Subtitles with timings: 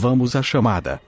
[0.00, 0.98] Vamos à chamada.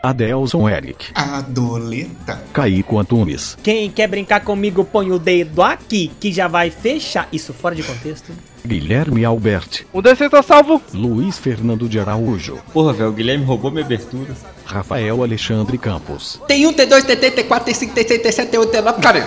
[0.00, 1.06] Adelson Eric.
[1.12, 2.40] Adoleta.
[2.52, 3.58] Caico Antunes.
[3.60, 7.26] Quem quer brincar comigo, põe o dedo aqui, que já vai fechar.
[7.32, 8.30] Isso fora de contexto.
[8.64, 9.84] Guilherme Albert.
[9.92, 10.80] Um desses tá salvo.
[10.94, 12.60] Luiz Fernando de Araújo.
[12.72, 14.32] Porra, velho, o Guilherme roubou minha abertura.
[14.64, 16.40] Rafael Alexandre Campos.
[16.46, 18.60] Tem um, tem dois, tem três, tem quatro, tem cinco, tem seis, tem sete, tem
[18.60, 19.26] oito, tem nove, cara.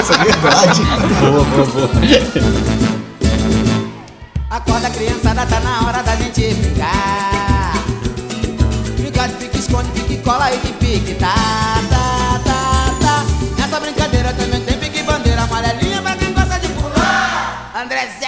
[0.00, 0.82] Essa é verdade.
[1.20, 2.99] Boa, boa, boa.
[4.50, 7.72] Acorda criançada, tá na hora da gente brincar
[8.98, 11.34] Brincar de pique, esconde, pique, cola e de pique Tá,
[11.88, 13.24] tá, tá, tá
[13.56, 18.26] Nessa brincadeira também tem pique, bandeira amarelinha pra quem gosta de pular André Zé!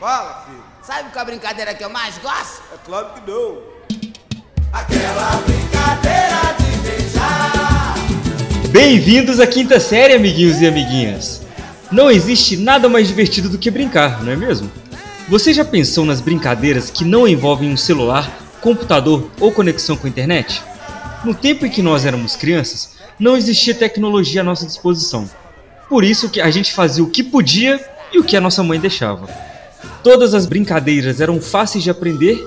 [0.00, 0.64] Fala, filho.
[0.82, 2.62] Sabe qual é a brincadeira que eu mais gosto?
[2.72, 3.58] É claro que não.
[4.72, 7.94] Aquela brincadeira de beijar
[8.70, 11.42] Bem-vindos à quinta série, amiguinhos e amiguinhas.
[11.90, 14.72] Não existe nada mais divertido do que brincar, não é mesmo?
[15.32, 18.30] Você já pensou nas brincadeiras que não envolvem um celular,
[18.60, 20.62] computador ou conexão com a internet?
[21.24, 25.24] No tempo em que nós éramos crianças, não existia tecnologia à nossa disposição.
[25.88, 28.78] Por isso que a gente fazia o que podia e o que a nossa mãe
[28.78, 29.26] deixava.
[30.02, 32.46] Todas as brincadeiras eram fáceis de aprender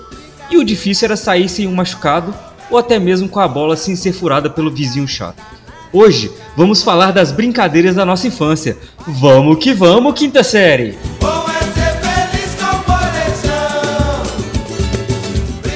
[0.52, 2.36] e o difícil era sair sem um machucado
[2.70, 5.42] ou até mesmo com a bola sem ser furada pelo vizinho chato.
[5.92, 8.78] Hoje vamos falar das brincadeiras da nossa infância.
[9.08, 10.96] Vamos que vamos, quinta série!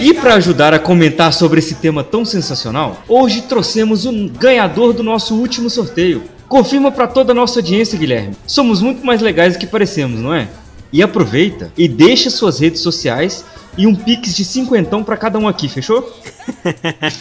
[0.02, 5.04] E para ajudar a comentar sobre esse tema tão sensacional, hoje trouxemos um ganhador do
[5.04, 6.24] nosso último sorteio.
[6.48, 8.34] Confirma para toda a nossa audiência, Guilherme.
[8.48, 10.48] Somos muito mais legais do que parecemos, não é?
[10.92, 13.44] E aproveita e deixa suas redes sociais
[13.78, 16.18] e um pix de cinquentão para cada um aqui, fechou?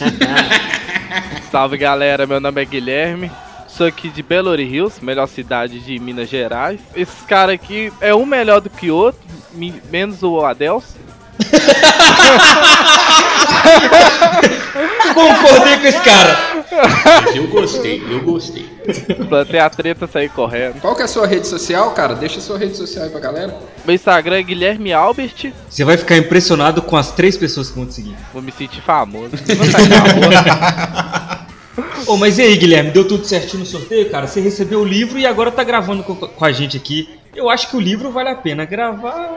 [1.51, 3.29] Salve galera, meu nome é Guilherme.
[3.67, 6.79] Sou aqui de Belo Hills, melhor cidade de Minas Gerais.
[6.95, 9.19] Esse cara aqui é um melhor do que o outro,
[9.91, 11.08] menos o Adelson.
[15.13, 16.63] Concordei com esse cara.
[17.35, 18.67] Eu gostei, eu gostei.
[19.27, 20.79] Plantei a treta sair correndo.
[20.81, 22.15] Qual que é a sua rede social, cara?
[22.15, 23.55] Deixa a sua rede social aí pra galera.
[23.85, 25.51] Meu Instagram é Guilherme Albert.
[25.69, 28.15] Você vai ficar impressionado com as três pessoas que vão te seguir.
[28.33, 29.31] Vou me sentir famoso.
[32.05, 34.27] Ô, mas e aí, Guilherme, deu tudo certinho no sorteio, cara?
[34.27, 37.07] Você recebeu o livro e agora tá gravando com, com a gente aqui.
[37.39, 39.31] Eu acho que o livro vale a pena gravar.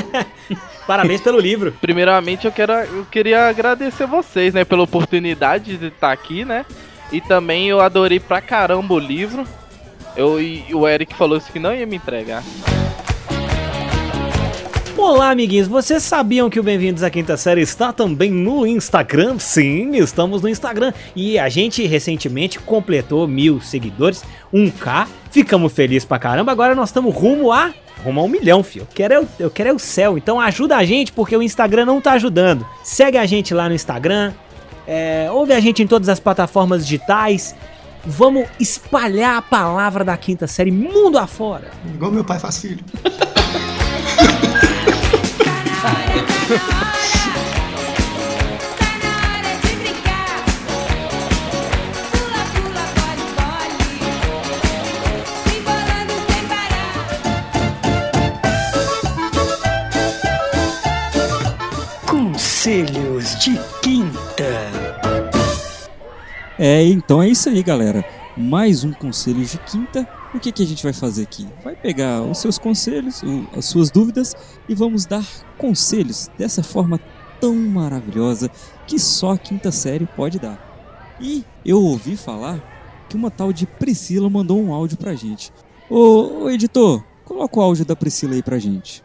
[0.86, 1.70] Parabéns pelo livro.
[1.78, 6.64] Primeiramente eu, quero, eu queria agradecer vocês, né, pela oportunidade de estar aqui, né?
[7.12, 9.46] E também eu adorei pra caramba o livro.
[10.16, 12.42] Eu, e o Eric falou isso que não ia me entregar.
[15.02, 15.66] Olá, amiguinhos.
[15.66, 19.38] Vocês sabiam que o Bem-vindos à Quinta Série está também no Instagram?
[19.38, 20.92] Sim, estamos no Instagram.
[21.16, 24.22] E a gente recentemente completou mil seguidores,
[24.52, 25.08] 1K.
[25.30, 26.52] Ficamos felizes pra caramba.
[26.52, 27.72] Agora nós estamos rumo a.
[28.04, 28.82] Rumo a um milhão, filho.
[28.82, 30.18] Eu quero, é o, eu quero é o céu.
[30.18, 32.66] Então ajuda a gente, porque o Instagram não tá ajudando.
[32.84, 34.34] Segue a gente lá no Instagram.
[34.86, 37.56] É, ouve a gente em todas as plataformas digitais.
[38.04, 41.70] Vamos espalhar a palavra da quinta série mundo afora.
[41.86, 42.84] Igual meu pai faz filho.
[62.06, 64.20] Conselhos de Quinta.
[66.58, 68.04] É, então é isso aí, galera.
[68.40, 70.08] Mais um conselho de quinta.
[70.34, 71.46] O que, que a gente vai fazer aqui?
[71.62, 73.20] Vai pegar os seus conselhos,
[73.54, 74.34] as suas dúvidas
[74.66, 75.26] e vamos dar
[75.58, 76.98] conselhos dessa forma
[77.38, 78.50] tão maravilhosa
[78.86, 81.18] que só a quinta série pode dar.
[81.20, 85.52] E eu ouvi falar que uma tal de Priscila mandou um áudio pra gente.
[85.90, 89.04] Ô, ô editor, coloca o áudio da Priscila aí pra gente.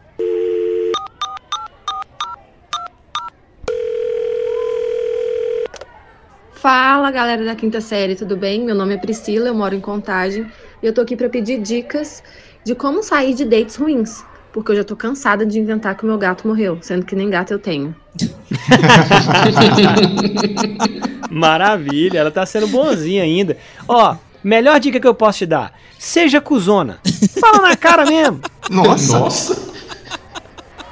[6.56, 8.64] Fala galera da quinta série, tudo bem?
[8.64, 10.50] Meu nome é Priscila, eu moro em Contagem
[10.82, 12.22] e eu tô aqui pra pedir dicas
[12.64, 14.24] de como sair de dates ruins,
[14.54, 17.28] porque eu já tô cansada de inventar que o meu gato morreu, sendo que nem
[17.28, 17.94] gato eu tenho.
[21.30, 23.58] Maravilha, ela tá sendo bonzinha ainda.
[23.86, 27.00] Ó, melhor dica que eu posso te dar: seja cuzona.
[27.38, 28.40] Fala na cara mesmo.
[28.70, 29.18] Nossa.
[29.18, 29.74] Nossa.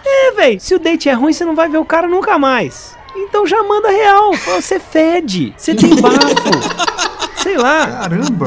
[0.05, 2.95] É, véi, se o date é ruim, você não vai ver o cara nunca mais.
[3.17, 4.33] Então já manda real.
[4.57, 7.43] Você fede, você tem bafo.
[7.43, 7.87] Sei lá.
[7.87, 8.47] Caramba.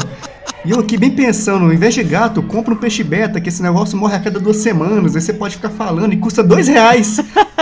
[0.66, 3.62] E eu aqui bem pensando, ao invés de gato, compra um peixe beta, que esse
[3.64, 7.22] negócio morre a cada duas semanas, aí você pode ficar falando e custa dois reais.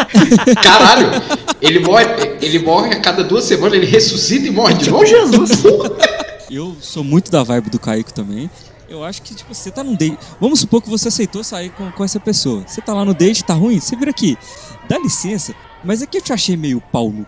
[0.64, 1.10] Caralho,
[1.62, 2.06] ele morre,
[2.42, 5.06] ele morre a cada duas semanas, ele ressuscita e morre de Tipo novo.
[5.06, 5.52] Jesus.
[6.50, 8.50] Eu sou muito da vibe do Kaique também.
[8.90, 10.18] Eu acho que, tipo, você tá num date.
[10.40, 12.64] Vamos supor que você aceitou sair com, com essa pessoa.
[12.66, 13.80] Você tá lá no date, tá ruim?
[13.80, 14.38] Você vira aqui.
[14.88, 15.54] Dá licença,
[15.86, 17.28] Mas é que eu te achei meio pau no c...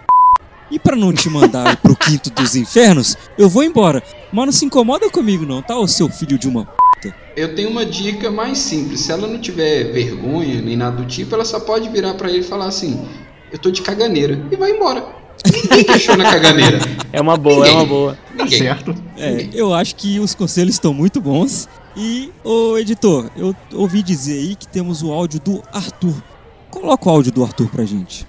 [0.71, 4.04] E pra não te mandar pro quinto dos infernos, eu vou embora.
[4.33, 6.65] Mas não se incomoda comigo não, tá, ô seu filho de uma
[7.01, 7.13] p...
[7.36, 9.01] Eu tenho uma dica mais simples.
[9.01, 12.39] Se ela não tiver vergonha nem nada do tipo, ela só pode virar pra ele
[12.39, 13.07] e falar assim:
[13.51, 14.44] Eu tô de caganeira.
[14.51, 15.06] E vai embora.
[15.45, 16.80] Ninguém deixou na caganeira.
[17.13, 17.88] É uma boa, é uma Ninguém.
[17.88, 18.18] boa.
[18.36, 18.59] Ninguém.
[18.59, 18.94] Certo.
[19.18, 21.69] É, eu acho que os conselhos estão muito bons.
[21.95, 26.21] E, ô editor, eu ouvi dizer aí que temos o áudio do Arthur.
[26.69, 28.27] Coloca o áudio do Arthur pra gente.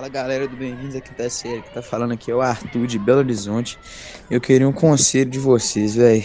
[0.00, 2.98] Fala galera do Bem-vindos à Quinta Série, que tá falando aqui é o Arthur de
[2.98, 3.78] Belo Horizonte.
[4.30, 6.24] Eu queria um conselho de vocês, velho.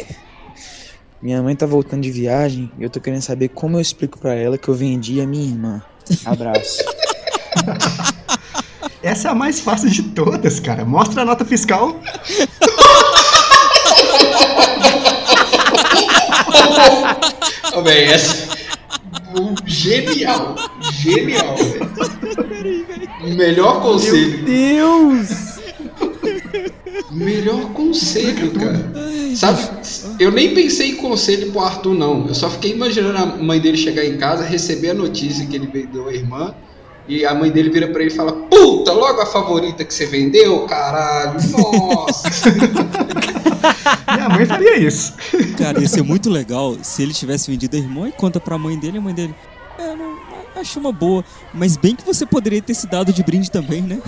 [1.21, 4.33] Minha mãe tá voltando de viagem e eu tô querendo saber como eu explico pra
[4.33, 5.81] ela que eu vendi a minha irmã.
[6.23, 6.85] Abraço.
[9.03, 10.85] Essa é a mais fácil de todas, cara.
[10.85, 11.99] Mostra a nota fiscal.
[17.75, 18.55] Ô, velho, essa.
[19.65, 20.55] Genial!
[20.93, 22.24] Genial, velho.
[23.35, 24.45] Melhor conselho.
[24.45, 25.55] Deus!
[27.11, 28.93] Melhor conselho, cara.
[29.35, 29.69] Sabe,
[30.19, 32.27] eu nem pensei em conselho pro Arthur, não.
[32.27, 35.67] Eu só fiquei imaginando a mãe dele chegar em casa, receber a notícia que ele
[35.67, 36.55] vendeu a irmã.
[37.07, 40.05] E a mãe dele vira pra ele e fala: Puta, logo a favorita que você
[40.05, 41.39] vendeu, caralho.
[41.51, 42.29] Nossa.
[44.15, 45.13] Minha mãe faria isso.
[45.57, 48.77] Cara, ia ser muito legal se ele tivesse vendido a irmã e conta pra mãe
[48.77, 49.35] dele e a mãe dele.
[49.77, 50.14] É, não,
[50.55, 51.23] acho uma boa.
[51.53, 54.01] Mas bem que você poderia ter se dado de brinde também, né?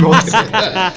[0.00, 0.92] Nossa.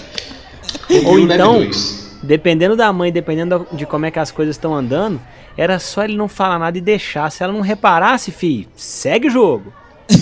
[1.05, 2.05] Ou né, então, B2?
[2.23, 5.21] dependendo da mãe, dependendo de como é que as coisas estão andando,
[5.57, 7.31] era só ele não falar nada e deixar.
[7.31, 9.73] Se ela não reparasse, fi, segue o jogo.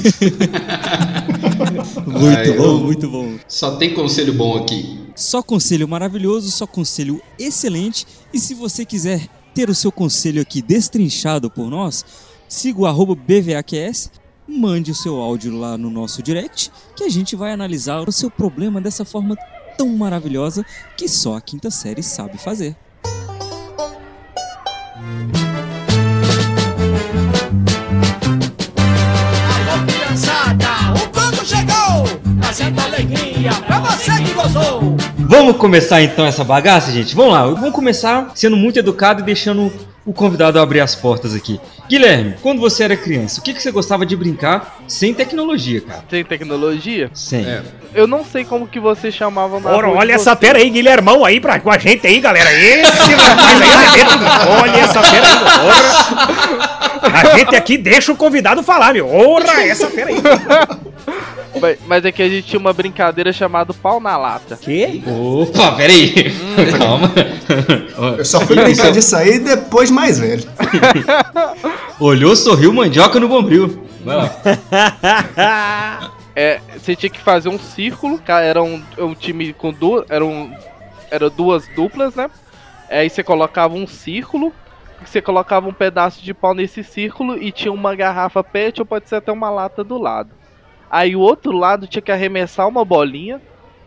[2.08, 3.36] Muito eu- bom, muito bom.
[3.48, 5.00] Só tem conselho bom aqui.
[5.16, 8.06] Só conselho maravilhoso, só conselho excelente.
[8.34, 12.04] E se você quiser ter o seu conselho aqui destrinchado por nós,
[12.48, 14.12] siga o arroba BVAQS,
[14.48, 18.30] mande o seu áudio lá no nosso direct, que a gente vai analisar o seu
[18.30, 19.36] problema dessa forma
[19.78, 22.76] tão maravilhosa que só a quinta série sabe fazer.
[29.56, 30.68] Alô, criançada,
[31.04, 34.96] o canto chegou, trazendo alegria pra você que gozou.
[35.18, 37.16] Vamos começar então essa bagaça, gente?
[37.16, 39.72] Vamos lá, vamos começar sendo muito educado e deixando
[40.06, 41.60] o convidado abrir as portas aqui.
[41.88, 46.04] Guilherme, quando você era criança, o que, que você gostava de brincar sem tecnologia, cara?
[46.10, 47.10] Tem tecnologia?
[47.14, 47.46] Sem.
[47.46, 47.62] É.
[47.94, 51.40] Eu não sei como que você chamava na Ora, olha essa fera aí, Guilhermão aí
[51.40, 52.52] pra, com a gente aí, galera.
[52.52, 54.54] Esse rapaz aí arrebenta, meu.
[54.62, 57.14] Olha essa fera aí, ora.
[57.14, 59.08] A gente aqui deixa o convidado falar, meu.
[59.08, 60.22] Ora, essa fera aí.
[61.60, 64.58] Mas, mas é que a gente tinha uma brincadeira chamada pau na lata.
[64.58, 65.04] Que?
[65.06, 66.34] Opa, peraí.
[66.78, 67.12] Calma.
[68.18, 70.44] Eu só fui brincar disso aí depois de mais velho.
[72.00, 73.84] Olhou, sorriu, mandioca no bombril.
[74.04, 76.12] Vai lá.
[76.36, 80.52] É, você tinha que fazer um círculo, cara, era um, um time com duas, eram,
[81.12, 82.30] era duas duplas, né?
[82.90, 84.52] Aí você colocava um círculo,
[85.06, 89.08] você colocava um pedaço de pau nesse círculo e tinha uma garrafa pet ou pode
[89.08, 90.32] ser até uma lata do lado.
[90.94, 93.42] Aí o outro lado tinha que arremessar uma bolinha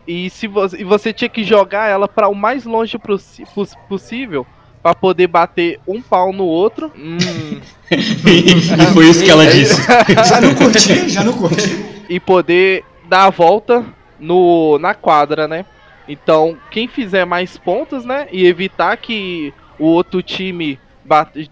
[0.05, 2.97] e se você, e você tinha que jogar ela para o mais longe
[3.87, 4.45] possível
[4.83, 6.91] para poder bater um pau no outro.
[6.97, 7.17] Hum,
[7.89, 9.81] e foi isso que ela disse.
[10.27, 11.85] Já não curti, já não curti.
[12.09, 13.85] e poder dar a volta
[14.19, 15.65] no na quadra, né?
[16.09, 20.77] Então, quem fizer mais pontos, né, e evitar que o outro time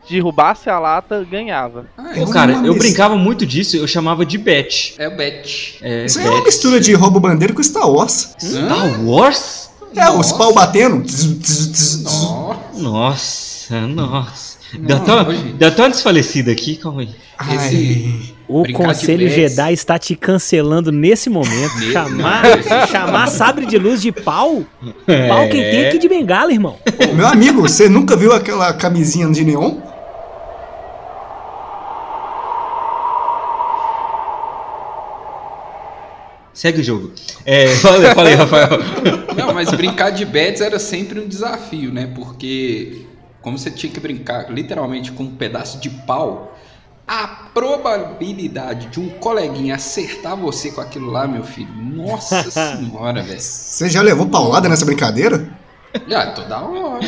[0.09, 1.85] derrubasse a lata, ganhava.
[1.97, 4.95] Ah, É Pô, cara, eu brincava muito disso, eu chamava de bet.
[4.97, 5.77] É o Bet.
[5.81, 6.45] É, Isso aí é uma bet.
[6.47, 8.35] mistura de roubo bandeira com Star Wars.
[8.39, 9.69] Star Wars?
[9.95, 10.97] É, os pau batendo.
[10.97, 12.67] Nossa.
[12.73, 14.55] Nossa, nossa.
[14.73, 15.53] Deu Não, até, uma- hoje-
[15.89, 17.09] desfalecida aqui, calma aí.
[17.37, 18.34] Ai.
[18.47, 19.27] O Conselho.
[19.29, 21.77] Jedi está te cancelando nesse momento.
[21.79, 22.89] Meu chamar, Deus.
[22.89, 24.63] chamar sabre de luz de pau?
[25.27, 26.77] Pau quem tem aqui de bengala, irmão.
[27.15, 29.79] Meu amigo, você nunca viu aquela camisinha de neon?
[36.53, 37.11] Segue o jogo.
[37.45, 38.69] É, fala, fala aí, Rafael.
[39.35, 42.09] Não, mas brincar de bets era sempre um desafio, né?
[42.15, 43.01] Porque
[43.41, 46.57] como você tinha que brincar literalmente com um pedaço de pau,
[47.07, 53.39] a probabilidade de um coleguinha acertar você com aquilo lá, meu filho, nossa senhora, velho.
[53.39, 55.47] Você já levou paulada nessa brincadeira?
[56.07, 56.99] Já, toda hora.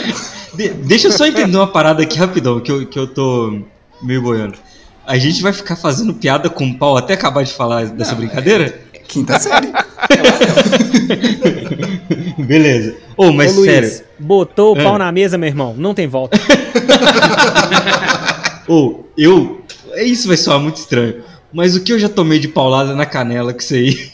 [0.53, 3.59] De- deixa eu só entender uma parada aqui rapidão, que eu, que eu tô
[4.01, 4.57] meio boiando.
[5.05, 8.19] A gente vai ficar fazendo piada com o pau até acabar de falar dessa Não,
[8.19, 8.81] brincadeira?
[9.07, 9.71] Quinta série.
[12.45, 12.95] Beleza.
[13.15, 14.01] Ô, mas Ô, Luiz, sério.
[14.19, 14.83] Botou o É.
[14.83, 15.73] pau na mesa, meu irmão.
[15.77, 16.37] Não tem volta.
[18.67, 19.56] Ou, eu.
[20.03, 21.23] Isso vai soar muito estranho.
[21.51, 24.11] Mas o que eu já tomei de paulada na canela com isso aí?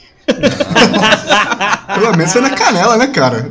[1.93, 3.49] Pelo menos foi na canela, né, cara?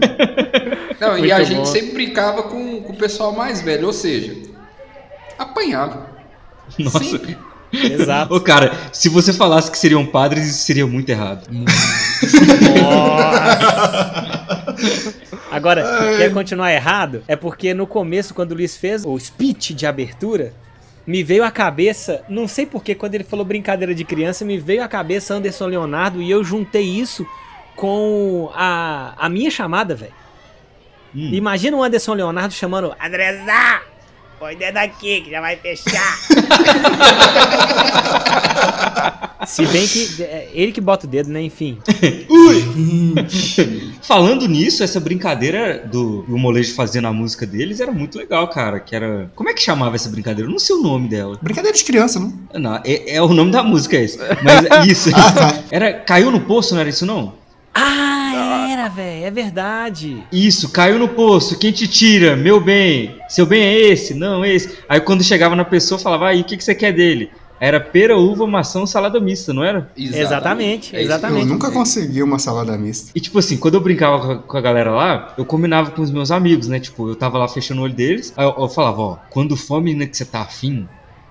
[1.01, 1.45] Não, e a bom.
[1.45, 4.35] gente sempre brincava com, com o pessoal mais velho, ou seja,
[5.39, 6.07] apanhava.
[6.79, 7.05] Nossa.
[7.05, 7.37] Sempre.
[7.73, 8.35] Exato.
[8.35, 11.49] Ô, cara, se você falasse que seriam padres, isso seria muito errado.
[15.51, 17.23] Agora, quer continuar errado?
[17.27, 20.53] É porque no começo, quando o Luiz fez o speech de abertura,
[21.07, 24.83] me veio à cabeça, não sei porque, quando ele falou brincadeira de criança, me veio
[24.83, 27.27] à cabeça Anderson Leonardo e eu juntei isso
[27.75, 30.15] com a, a minha chamada, velho.
[31.15, 31.31] Hum.
[31.33, 33.83] Imagina o Anderson Leonardo chamando Andrezá!
[34.39, 36.19] Põe dedo aqui que já vai fechar.
[39.47, 41.43] Se bem que é ele que bota o dedo, né?
[41.43, 41.81] Enfim.
[44.03, 48.81] Falando nisso, essa brincadeira do, do molejo fazendo a música deles era muito legal, cara.
[48.81, 49.31] Que era.
[49.35, 50.49] Como é que chamava essa brincadeira?
[50.49, 51.39] Eu não sei o nome dela.
[51.41, 52.33] Brincadeira de criança, não?
[52.55, 54.19] Não, é, é o nome da música esse.
[54.43, 55.11] Mas é isso.
[55.15, 55.59] Ah, tá.
[55.71, 55.93] Era.
[55.93, 57.35] Caiu no poço, não era isso não?
[57.75, 59.25] Ah, era, velho.
[59.25, 60.23] É verdade.
[60.33, 62.37] Isso, caiu no poço, quem te tira?
[62.37, 63.17] Meu bem.
[63.29, 64.15] Seu bem é esse?
[64.15, 64.79] Não, esse.
[64.89, 67.31] Aí quando chegava na pessoa, falava, aí, o que, que você quer dele?
[67.65, 69.89] Era pera, uva, maçã, salada mista, não era?
[69.97, 71.47] Exatamente, É exatamente.
[71.47, 73.13] Eu nunca consegui uma salada mista.
[73.15, 76.03] E tipo assim, quando eu brincava com a, com a galera lá, eu combinava com
[76.03, 76.81] os meus amigos, né?
[76.81, 79.77] Tipo, eu tava lá fechando o olho deles, aí eu, eu falava, ó, quando for
[79.77, 80.89] a menina que você tá afim,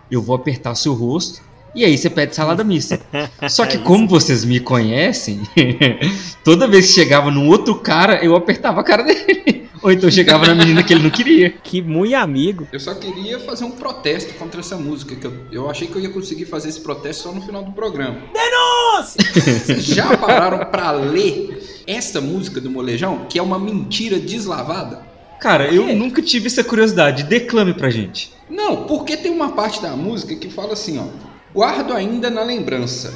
[0.09, 1.41] eu vou apertar seu rosto,
[1.75, 2.97] e aí você pede salada mista.
[3.49, 5.41] Só que como vocês me conhecem,
[6.45, 9.60] toda vez que chegava num outro cara, eu apertava a cara dele.
[9.81, 11.49] Ou então chegava na menina que ele não queria.
[11.49, 12.67] Que muito amigo.
[12.71, 16.01] Eu só queria fazer um protesto contra essa música, que eu, eu achei que eu
[16.01, 18.17] ia conseguir fazer esse protesto só no final do programa.
[18.33, 19.19] Denúncia!
[19.33, 25.09] Vocês já pararam pra ler essa música do Molejão, que é uma mentira deslavada?
[25.39, 27.23] Cara, eu nunca tive essa curiosidade.
[27.23, 28.31] Declame pra gente.
[28.47, 31.05] Não, porque tem uma parte da música que fala assim, ó.
[31.51, 33.11] Guardo ainda na lembrança.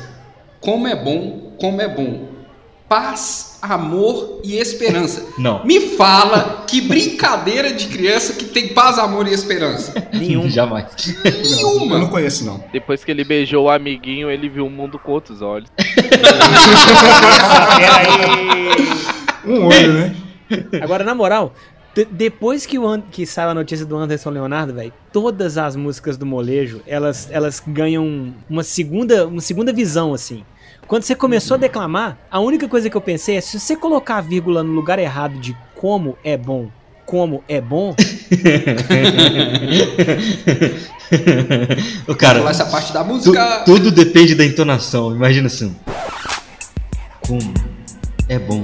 [0.59, 2.34] Como é bom, como é bom.
[2.87, 5.25] Paz, amor e esperança.
[5.39, 5.65] Não.
[5.65, 9.93] Me fala que brincadeira de criança que tem paz, amor e esperança.
[10.13, 10.47] Nenhum.
[10.49, 10.85] Jamais.
[11.59, 12.63] Eu não conheço, não.
[12.71, 15.69] Depois que ele beijou o amiguinho, ele viu o mundo com outros olhos.
[19.45, 20.15] Um olho, né?
[20.81, 21.53] Agora, na moral,
[21.93, 26.17] de- depois que, o que saiu a notícia do Anderson Leonardo, velho, todas as músicas
[26.17, 30.43] do molejo, elas, elas ganham uma segunda, uma segunda visão, assim.
[30.87, 34.17] Quando você começou a declamar, a única coisa que eu pensei é se você colocar
[34.17, 36.69] a vírgula no lugar errado de como é bom,
[37.05, 37.95] como é bom,
[42.07, 43.63] o cara, Falar essa parte da tu- música.
[43.65, 45.15] tudo depende da entonação.
[45.15, 45.75] Imagina assim.
[47.27, 47.53] Como
[48.29, 48.63] é bom.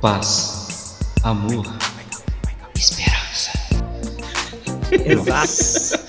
[0.00, 1.66] Paz, amor,
[2.74, 3.50] esperança.
[5.04, 6.00] exato.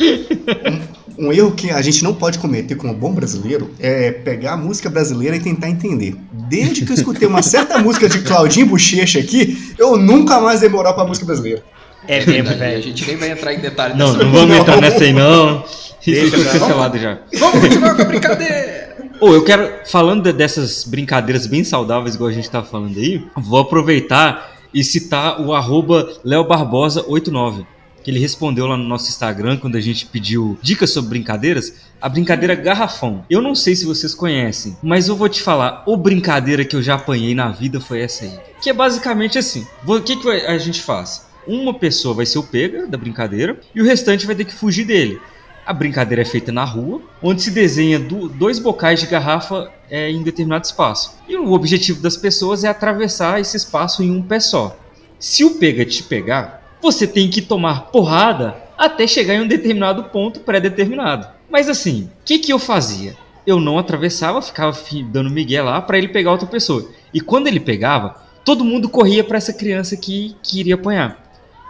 [1.22, 4.90] Um erro que a gente não pode cometer como bom brasileiro é pegar a música
[4.90, 6.16] brasileira e tentar entender.
[6.50, 10.70] Desde que eu escutei uma certa música de Claudinho Bochecha aqui, eu nunca mais dei
[10.70, 11.64] moral pra música brasileira.
[12.08, 12.82] É mesmo, verdade, A velho.
[12.84, 14.56] gente nem vai entrar em detalhes Não, não vamos Não.
[14.58, 15.64] entrar nessa aí não.
[15.64, 17.20] Isso Deixa foi cancelado já.
[17.40, 18.96] Vamos continuar com a brincadeira.
[19.22, 23.24] Ô, eu quero, falando de- dessas brincadeiras bem saudáveis, igual a gente tava falando aí,
[23.38, 27.66] vou aproveitar e citar o arroba leobarbosa89,
[28.04, 32.10] que ele respondeu lá no nosso Instagram, quando a gente pediu dicas sobre brincadeiras, a
[32.10, 33.24] brincadeira garrafão.
[33.30, 36.82] Eu não sei se vocês conhecem, mas eu vou te falar, o brincadeira que eu
[36.82, 38.34] já apanhei na vida foi essa aí.
[38.62, 41.26] Que é basicamente assim, o que, que a gente faz?
[41.48, 44.86] Uma pessoa vai ser o pega da brincadeira e o restante vai ter que fugir
[44.86, 45.20] dele.
[45.66, 50.10] A brincadeira é feita na rua, onde se desenha do- dois bocais de garrafa é,
[50.10, 51.16] em determinado espaço.
[51.28, 54.76] E o objetivo das pessoas é atravessar esse espaço em um pé só.
[55.20, 60.06] Se o pega te pegar, você tem que tomar porrada até chegar em um determinado
[60.06, 61.28] ponto pré-determinado.
[61.50, 63.16] Mas assim, o que, que eu fazia?
[63.46, 66.90] Eu não atravessava, ficava fi- dando migué lá para ele pegar outra pessoa.
[67.14, 71.22] E quando ele pegava, todo mundo corria para essa criança que, que iria apanhar.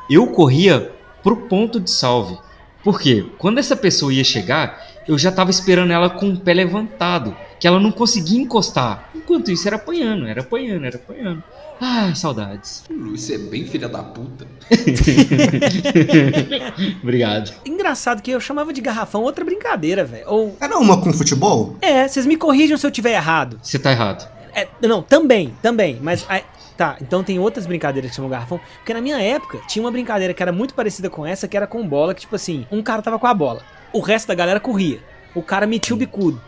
[0.10, 0.92] Eu corria
[1.24, 2.38] pro ponto de salve.
[2.84, 7.36] Porque quando essa pessoa ia chegar, eu já tava esperando ela com o pé levantado,
[7.60, 9.10] que ela não conseguia encostar.
[9.16, 11.44] Enquanto isso era apanhando, era apanhando, era apanhando.
[11.84, 12.84] Ah, saudades.
[12.92, 14.46] O Luiz é bem filha da puta.
[17.02, 17.52] Obrigado.
[17.66, 20.26] Engraçado que eu chamava de garrafão outra brincadeira, velho.
[20.28, 20.58] Ou.
[20.60, 21.76] Era uma com futebol?
[21.82, 23.60] É, vocês me corrijam se eu tiver errado.
[23.64, 24.30] Você tá errado.
[24.54, 25.98] É, não, também, também.
[26.02, 26.26] Mas.
[26.30, 26.44] aí-
[26.78, 28.60] tá, então tem outras brincadeiras que chamam garrafão.
[28.78, 31.66] Porque na minha época tinha uma brincadeira que era muito parecida com essa, que era
[31.68, 33.62] com bola, que tipo assim, um cara tava com a bola.
[33.92, 35.00] O resto da galera corria.
[35.34, 36.40] O cara metia o bicudo.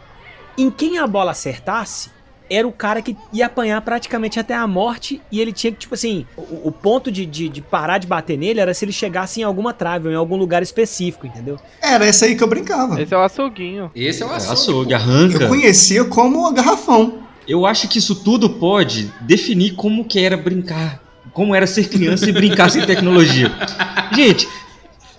[0.58, 2.12] Em quem a bola acertasse,
[2.50, 5.94] era o cara que ia apanhar praticamente até a morte e ele tinha que, tipo
[5.96, 9.40] assim, o, o ponto de, de, de parar de bater nele era se ele chegasse
[9.42, 11.58] em alguma trave ou em algum lugar específico, entendeu?
[11.82, 13.02] Era esse aí que eu brincava.
[13.02, 13.92] Esse é o açouguinho.
[13.96, 14.54] Esse é o É, açougue.
[14.54, 15.44] açougue, arranca.
[15.44, 17.20] Eu conhecia como garrafão.
[17.48, 21.02] Eu acho que isso tudo pode definir como que era brincar,
[21.34, 23.52] como era ser criança e brincar sem tecnologia.
[24.16, 24.48] Gente,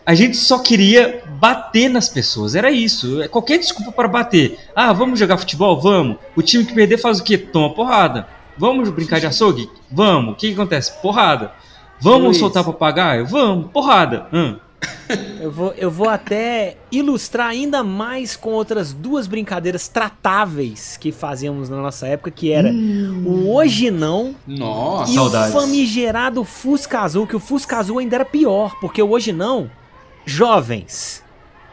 [0.06, 3.23] a gente só queria bater nas pessoas, era isso.
[3.23, 4.58] É Qualquer desculpa para bater.
[4.75, 5.80] Ah, vamos jogar futebol?
[5.80, 6.18] Vamos.
[6.37, 7.38] O time que perder faz o quê?
[7.38, 8.26] Toma porrada.
[8.56, 9.68] Vamos brincar de açougue?
[9.90, 10.34] Vamos.
[10.34, 10.92] O que, que acontece?
[11.00, 11.52] Porrada.
[12.00, 12.37] Vamos Luiz.
[12.38, 13.26] soltar papagaio?
[13.26, 13.70] Vamos.
[13.73, 14.26] Porrada.
[14.32, 14.56] Hum.
[15.40, 21.68] Eu vou, eu vou até ilustrar ainda mais com outras duas brincadeiras tratáveis que fazíamos
[21.68, 25.54] na nossa época, que era o hoje não Nossa, e saudades.
[25.54, 29.70] o famigerado Fusca Azul, que o Fusca Azul ainda era pior, porque o hoje não,
[30.25, 31.23] jovens.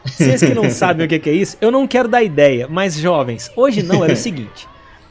[0.04, 3.50] Vocês que não sabem o que é isso, eu não quero dar ideia, mas jovens,
[3.56, 4.68] hoje não era o seguinte: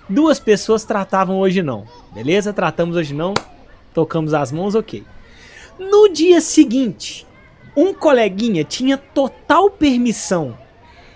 [0.09, 2.53] duas pessoas tratavam hoje não, beleza?
[2.53, 3.33] Tratamos hoje não,
[3.93, 5.03] tocamos as mãos, ok.
[5.79, 7.25] No dia seguinte,
[7.75, 10.57] um coleguinha tinha total permissão.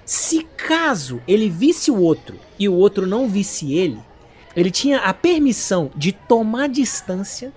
[0.05, 3.99] Se caso ele visse o outro e o outro não visse ele,
[4.55, 7.51] ele tinha a permissão de tomar distância,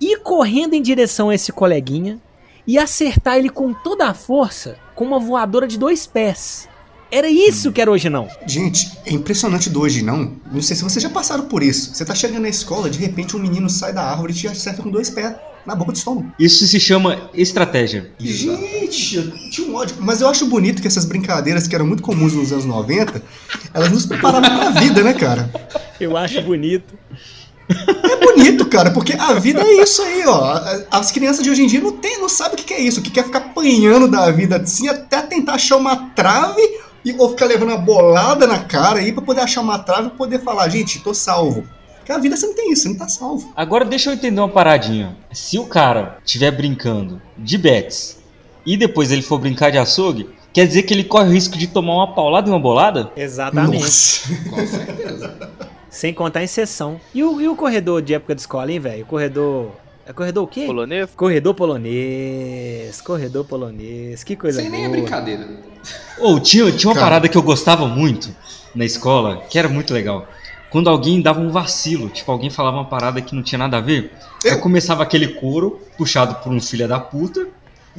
[0.00, 2.18] ir correndo em direção a esse coleguinha
[2.66, 6.68] e acertar ele com toda a força com uma voadora de dois pés.
[7.10, 8.26] Era isso que era hoje não.
[8.46, 10.36] Gente, é impressionante do hoje, não?
[10.50, 11.94] Não sei se vocês já passaram por isso.
[11.94, 14.82] Você tá chegando na escola, de repente um menino sai da árvore e te acerta
[14.82, 15.34] com dois pés
[15.66, 16.32] na boca do estômago.
[16.38, 18.10] Isso se chama estratégia.
[18.18, 19.96] Gente, eu tinha um ódio.
[20.00, 23.22] Mas eu acho bonito que essas brincadeiras que eram muito comuns nos anos 90,
[23.72, 25.50] elas nos preparavam pra vida, né, cara?
[26.00, 26.94] Eu acho bonito.
[27.68, 30.60] É bonito, cara, porque a vida é isso aí, ó.
[30.90, 33.02] As crianças de hoje em dia não, tem, não sabem o que que é isso,
[33.02, 36.60] que quer ficar apanhando da vida assim até tentar achar uma trave
[37.04, 40.10] e, ou ficar levando uma bolada na cara aí pra poder achar uma trave e
[40.10, 41.64] poder falar, gente, tô salvo.
[41.98, 43.52] Porque a vida você não tem isso, você não tá salvo.
[43.54, 45.16] Agora deixa eu entender uma paradinha.
[45.32, 48.18] Se o cara estiver brincando de bets
[48.66, 51.68] e depois ele for brincar de açougue, quer dizer que ele corre o risco de
[51.68, 53.12] tomar uma paulada e uma bolada?
[53.16, 53.82] Exatamente.
[53.84, 54.50] Nossa.
[54.50, 55.52] com certeza.
[55.92, 56.98] Sem contar em sessão.
[57.14, 59.02] E o, e o corredor de época de escola, hein, velho?
[59.02, 59.72] O corredor.
[60.06, 60.64] É corredor o quê?
[60.66, 61.10] Polonês?
[61.14, 63.00] Corredor polonês.
[63.02, 64.24] Corredor polonês.
[64.24, 65.00] Que coisa Sem nem é boa.
[65.02, 65.46] brincadeira.
[66.18, 67.06] Ou tinha, tinha uma Cara.
[67.06, 68.34] parada que eu gostava muito
[68.74, 70.26] na escola, que era muito legal.
[70.70, 73.80] Quando alguém dava um vacilo, tipo, alguém falava uma parada que não tinha nada a
[73.80, 74.10] ver,
[74.42, 77.46] aí Eu- começava aquele coro puxado por um filho da puta,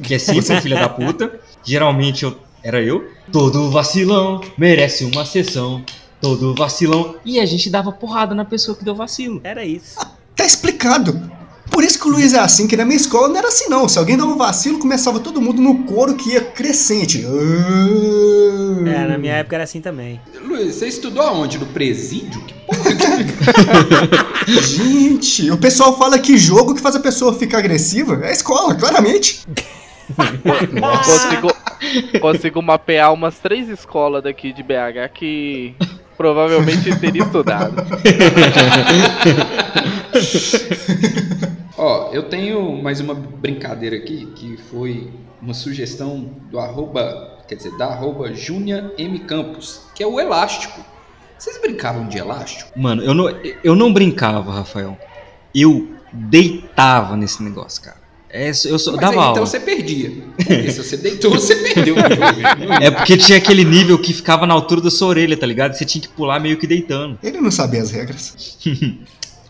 [0.02, 1.38] que é sempre um filho da puta.
[1.62, 3.08] Geralmente eu, era eu.
[3.30, 5.82] Todo vacilão merece uma sessão.
[6.24, 7.16] Todo vacilão.
[7.22, 9.42] E a gente dava porrada na pessoa que deu vacilo.
[9.44, 9.98] Era isso.
[10.34, 11.30] Tá explicado.
[11.70, 13.86] Por isso que o Luiz é assim, que na minha escola não era assim não.
[13.86, 17.26] Se alguém dava um vacilo, começava todo mundo no coro que ia crescente.
[18.86, 20.18] É, na minha época era assim também.
[20.40, 21.58] Luiz, você estudou aonde?
[21.58, 22.40] No presídio?
[22.40, 22.90] Que porra
[24.46, 24.52] que...
[24.62, 28.74] Gente, o pessoal fala que jogo que faz a pessoa ficar agressiva é a escola,
[28.74, 29.44] claramente.
[30.80, 35.74] Consigo, consigo mapear umas três escolas daqui de BH que
[36.16, 37.82] provavelmente teria estudado.
[41.76, 45.10] Ó, eu tenho mais uma brincadeira aqui, que foi
[45.42, 50.80] uma sugestão do arroba, quer dizer, da arroba Júnia M Campos, que é o elástico.
[51.36, 52.70] Vocês brincavam de elástico?
[52.78, 53.28] Mano, eu não,
[53.62, 54.96] eu não brincava, Rafael.
[55.54, 58.03] Eu deitava nesse negócio, cara.
[58.36, 59.30] É, eu Mas dava aí, aula.
[59.30, 60.10] então você perdia.
[60.36, 62.72] Porque se você deitou, você perdeu o jogo.
[62.82, 65.74] É porque tinha aquele nível que ficava na altura da sua orelha, tá ligado?
[65.74, 67.16] Você tinha que pular meio que deitando.
[67.22, 68.58] Ele não sabia as regras.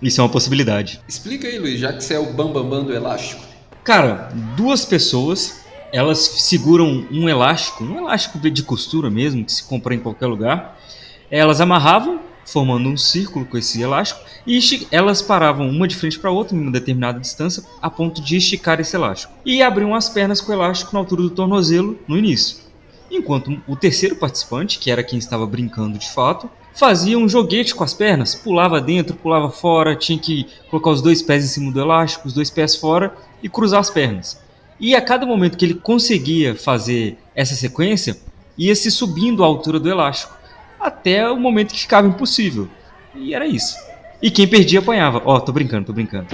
[0.02, 1.00] Isso é uma possibilidade.
[1.08, 3.40] Explica aí, Luiz, já que você é o bambambam bam, bam do elástico.
[3.82, 9.94] Cara, duas pessoas, elas seguram um elástico, um elástico de costura mesmo, que se compra
[9.94, 10.78] em qualquer lugar.
[11.30, 14.58] Elas amarravam, formando um círculo com esse elástico, e
[14.90, 18.80] elas paravam uma de frente para outra em uma determinada distância, a ponto de esticar
[18.80, 19.32] esse elástico.
[19.44, 22.58] E abriam as pernas com o elástico na altura do tornozelo no início.
[23.10, 27.84] Enquanto o terceiro participante, que era quem estava brincando de fato, fazia um joguete com
[27.84, 31.80] as pernas, pulava dentro, pulava fora, tinha que colocar os dois pés em cima do
[31.80, 34.42] elástico, os dois pés fora e cruzar as pernas.
[34.80, 38.18] E a cada momento que ele conseguia fazer essa sequência,
[38.58, 40.34] ia se subindo a altura do elástico,
[40.84, 42.68] até o momento que ficava impossível.
[43.14, 43.76] E era isso.
[44.22, 45.22] E quem perdia apanhava.
[45.24, 46.26] Ó, tô brincando, tô brincando.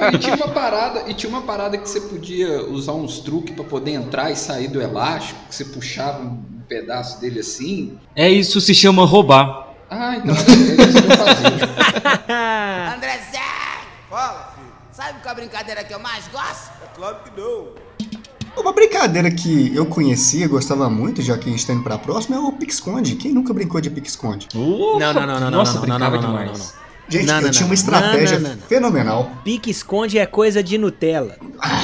[0.00, 3.54] Não, e tinha uma parada, e tinha uma parada que você podia usar uns truques
[3.54, 7.98] pra poder entrar e sair do elástico, que você puxava um pedaço dele assim.
[8.16, 9.68] É isso se chama roubar.
[9.88, 12.94] Ah, então é isso que eu fazia.
[12.96, 13.38] André Zé,
[14.08, 14.72] Fala, filho.
[14.92, 16.70] sabe qual é a brincadeira que eu mais gosto?
[16.84, 17.68] É claro que não.
[18.56, 22.36] Uma brincadeira que eu conhecia, gostava muito, já que a gente tá indo pra próxima,
[22.36, 23.14] é o pique-esconde.
[23.16, 24.48] Quem nunca brincou de pique-esconde?
[24.54, 26.80] Não, não, não, não, não, Nossa, não, não, não, não, não, não, não.
[27.08, 27.68] Gente, Não, eu não, tinha não.
[27.70, 28.62] uma estratégia Não, não, não.
[28.68, 29.30] fenomenal.
[29.42, 31.36] Pique-esconde é coisa de Nutella.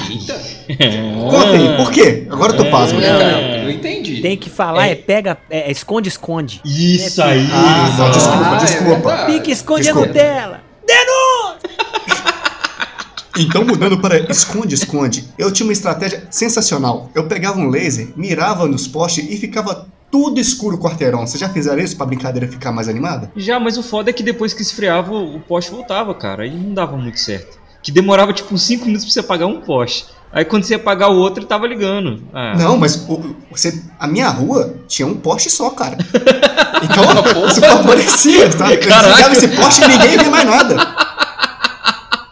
[0.09, 0.35] Eita,
[1.29, 2.29] Conta aí, por quê?
[2.31, 3.00] Agora eu tô pasmo.
[3.00, 3.40] Não, não.
[3.64, 4.20] eu entendi.
[4.22, 6.61] Tem que falar é, pega, é esconde, esconde.
[6.64, 7.44] Isso aí.
[7.52, 9.09] Ah, não, desculpa, Ah, é desculpa.
[9.09, 9.33] verdade.
[9.33, 10.07] Pique-esconde é Desculpa.
[10.09, 10.65] Nutella.
[13.38, 17.11] Então, mudando para esconde-esconde, eu tinha uma estratégia sensacional.
[17.14, 21.27] Eu pegava um laser, mirava nos postes e ficava tudo escuro o quarteirão.
[21.27, 23.31] Vocês já fizeram isso pra brincadeira ficar mais animada?
[23.37, 26.44] Já, mas o foda é que depois que esfriava, o poste voltava, cara.
[26.44, 27.59] Aí não dava muito certo.
[27.83, 30.07] Que demorava tipo uns 5 minutos pra você apagar um poste.
[30.33, 32.22] Aí quando você ia apagar o outro, ele tava ligando.
[32.35, 35.96] Ah, Não, mas o- você, a minha rua tinha um poste só, cara.
[36.83, 38.70] Então, isso favorecia, tá?
[38.72, 40.77] Eu esse poste e ninguém via mais nada.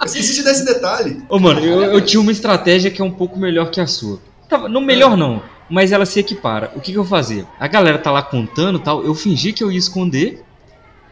[0.05, 1.23] Eu esqueci de dar esse detalhe.
[1.29, 4.21] Ô, mano, eu, eu tinha uma estratégia que é um pouco melhor que a sua.
[4.49, 6.71] Tava, não melhor não, mas ela se equipara.
[6.77, 7.47] O que, que eu fazia?
[7.59, 10.45] A galera tá lá contando e tal, eu fingi que eu ia esconder,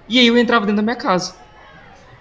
[0.08, 1.34] e aí eu entrava dentro da minha casa.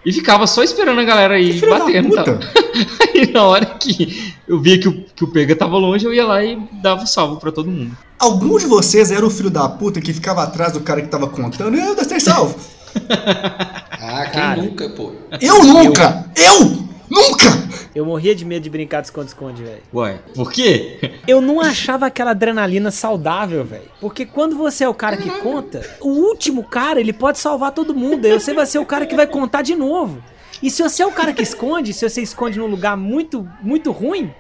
[0.04, 3.12] E ficava só esperando a galera aí batendo e.
[3.22, 6.26] Aí na hora que eu via que o, que o pega tava longe, eu ia
[6.26, 7.96] lá e dava o salvo pra todo mundo.
[8.18, 11.28] Algum de vocês era o filho da puta que ficava atrás do cara que tava
[11.28, 11.78] contando?
[11.78, 12.56] Eu, dois, três, salvo.
[14.04, 14.62] Ah, quem Cara.
[14.64, 15.12] nunca, pô?
[15.40, 16.26] Eu nunca!
[16.36, 16.88] Eu!
[17.08, 17.46] Nunca!
[17.94, 19.82] Eu morria de medo de brincar de esconde-esconde, velho.
[19.94, 21.12] Ué, por quê?
[21.28, 23.84] Eu não achava aquela adrenalina saudável, velho.
[24.00, 27.94] Porque quando você é o cara que conta, o último cara, ele pode salvar todo
[27.94, 28.26] mundo.
[28.26, 30.24] Aí você vai ser o cara que vai contar de novo.
[30.64, 33.92] E se você é o cara que esconde, se você esconde num lugar muito, muito
[33.92, 34.34] ruim.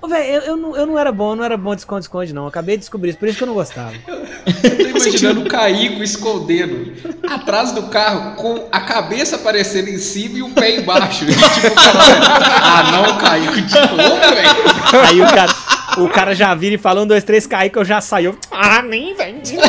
[0.00, 2.32] Ô, velho, eu, eu, não, eu não era bom, eu não era bom de esconde-esconde,
[2.32, 2.42] não.
[2.42, 3.92] Eu acabei de descobrir isso, por isso que eu não gostava.
[4.06, 4.15] Eu
[4.52, 6.92] tô imaginando o Caico escondendo
[7.28, 11.26] atrás do carro com a cabeça aparecendo em cima e o pé embaixo.
[11.26, 11.40] tipo,
[11.74, 15.06] cara, ah não, Caico, de novo, velho.
[15.06, 15.54] Aí o cara,
[15.98, 18.30] o cara já vira e fala um, dois, três, que eu já saio.
[18.30, 19.68] Eu, Ah, nem vem de novo.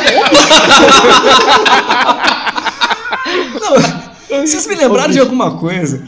[4.30, 6.04] Não, vocês me lembraram de alguma coisa?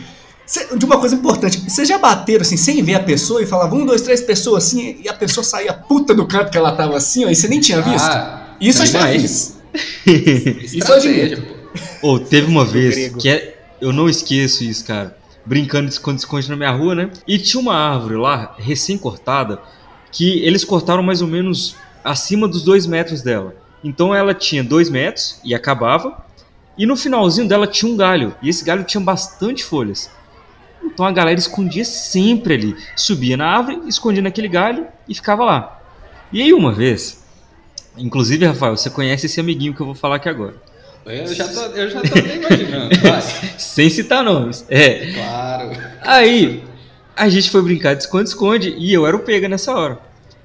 [0.77, 1.61] De uma coisa importante.
[1.71, 5.01] Vocês já bateram assim, sem ver a pessoa e falavam um, dois, três pessoas assim,
[5.03, 7.61] e a pessoa saía puta do canto que ela tava assim, ó, e você nem
[7.61, 8.05] tinha visto?
[8.05, 9.23] Ah, Isso demais.
[9.23, 9.61] fiz.
[10.75, 11.61] Isso eu estratégia, admito.
[12.03, 15.17] Ou teve uma vez que é, eu não esqueço isso, cara.
[15.45, 17.11] Brincando de esconde-esconde na minha rua, né?
[17.27, 19.61] E tinha uma árvore lá, recém-cortada,
[20.13, 23.55] que eles cortaram mais ou menos acima dos dois metros dela.
[23.83, 26.25] Então ela tinha dois metros e acabava.
[26.77, 28.35] E no finalzinho dela tinha um galho.
[28.43, 30.11] E esse galho tinha bastante folhas.
[30.83, 32.77] Então a galera escondia sempre ali.
[32.97, 35.81] Subia na árvore, escondia naquele galho e ficava lá.
[36.33, 37.20] E aí uma vez,
[37.97, 40.55] inclusive, Rafael, você conhece esse amiguinho que eu vou falar aqui agora.
[41.07, 43.01] Eu já tô, eu já tô até imaginando.
[43.01, 43.23] Vai.
[43.59, 44.65] Sem citar nomes.
[44.69, 45.13] É.
[45.13, 45.71] Claro.
[46.03, 46.63] Aí,
[47.17, 49.99] a gente foi brincar de esconde-esconde e eu era o pega nessa hora.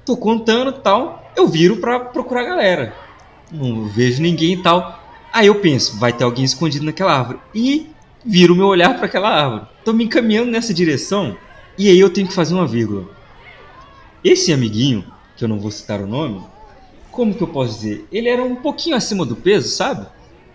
[0.04, 2.94] Tô contando e tal, eu viro pra procurar a galera.
[3.50, 5.02] Não vejo ninguém e tal.
[5.32, 7.38] Aí eu penso, vai ter alguém escondido naquela árvore.
[7.54, 7.90] E
[8.24, 9.66] viro meu olhar pra aquela árvore.
[9.84, 11.36] Tô me encaminhando nessa direção
[11.78, 13.04] e aí eu tenho que fazer uma vírgula.
[14.24, 15.04] Esse amiguinho,
[15.36, 16.42] que eu não vou citar o nome,
[17.16, 18.06] como que eu posso dizer?
[18.12, 20.06] Ele era um pouquinho acima do peso, sabe?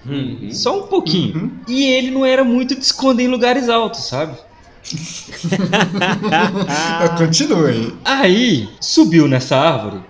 [0.06, 0.50] Uhum.
[0.52, 1.36] Só um pouquinho.
[1.43, 1.52] Uhum.
[1.67, 4.38] E ele não era muito de esconder em lugares altos, sabe?
[7.17, 7.93] Continua aí.
[8.06, 10.02] Aí subiu nessa árvore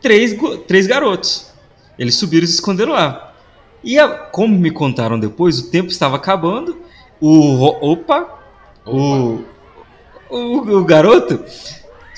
[0.00, 0.34] três,
[0.66, 1.46] três garotos.
[1.98, 3.32] Eles subiram e se esconderam lá.
[3.84, 6.76] E a- como me contaram depois, o tempo estava acabando.
[7.20, 8.38] O ro- opa,
[8.84, 9.38] O,
[10.28, 11.44] o, o garoto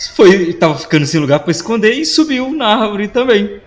[0.08, 3.60] foi estava ficando sem lugar para esconder e subiu na árvore também.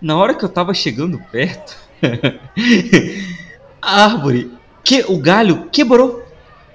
[0.00, 1.76] Na hora que eu tava chegando perto,
[3.82, 4.50] a árvore,
[4.84, 6.24] que o galho quebrou.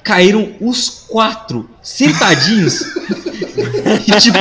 [0.04, 2.82] Caíram os quatro sentadinhos
[4.06, 4.38] e tipo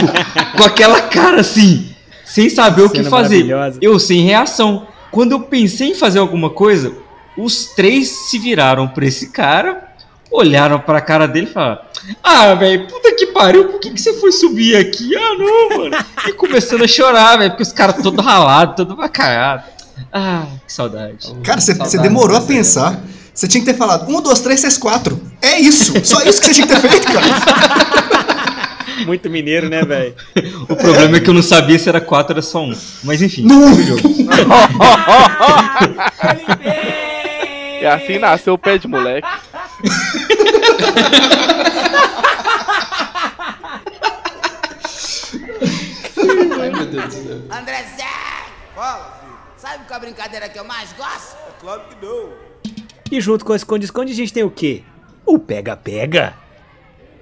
[0.57, 3.47] com aquela cara assim, sem saber o que fazer.
[3.81, 4.88] Eu sem reação.
[5.12, 6.93] Quando eu pensei em fazer alguma coisa,
[7.37, 9.91] os três se viraram pra esse cara,
[10.33, 11.81] olharam pra cara dele e falaram:
[12.23, 15.14] Ah, velho, puta que pariu, por que, que você foi subir aqui?
[15.14, 15.97] Ah, não, mano.
[16.27, 19.64] E começando a chorar, velho, porque os caras todo ralado, todo bacalhado.
[20.12, 21.33] Ah, que saudade.
[21.42, 23.01] Cara, você, você Saudades demorou a dessa pensar.
[23.35, 25.21] Você tinha que ter falado um, dois, três, seis, quatro.
[25.40, 25.92] É isso.
[26.05, 27.27] Só isso que você tinha que ter feito, cara.
[29.07, 30.14] Muito mineiro, né, velho?
[30.68, 32.77] O problema é que eu não sabia se era quatro, era só um.
[33.03, 33.73] Mas enfim, Não.
[37.83, 39.27] É assim nasceu o pé de moleque.
[46.61, 47.38] Ai, meu Deus do céu.
[47.51, 48.05] André Zé,
[48.75, 49.33] Fala, filho.
[49.57, 51.37] sabe qual é a brincadeira que eu mais gosto?
[51.49, 52.31] É claro que não.
[53.11, 54.83] E junto com o esconde-esconde a gente tem o quê?
[55.27, 56.35] O pega-pega.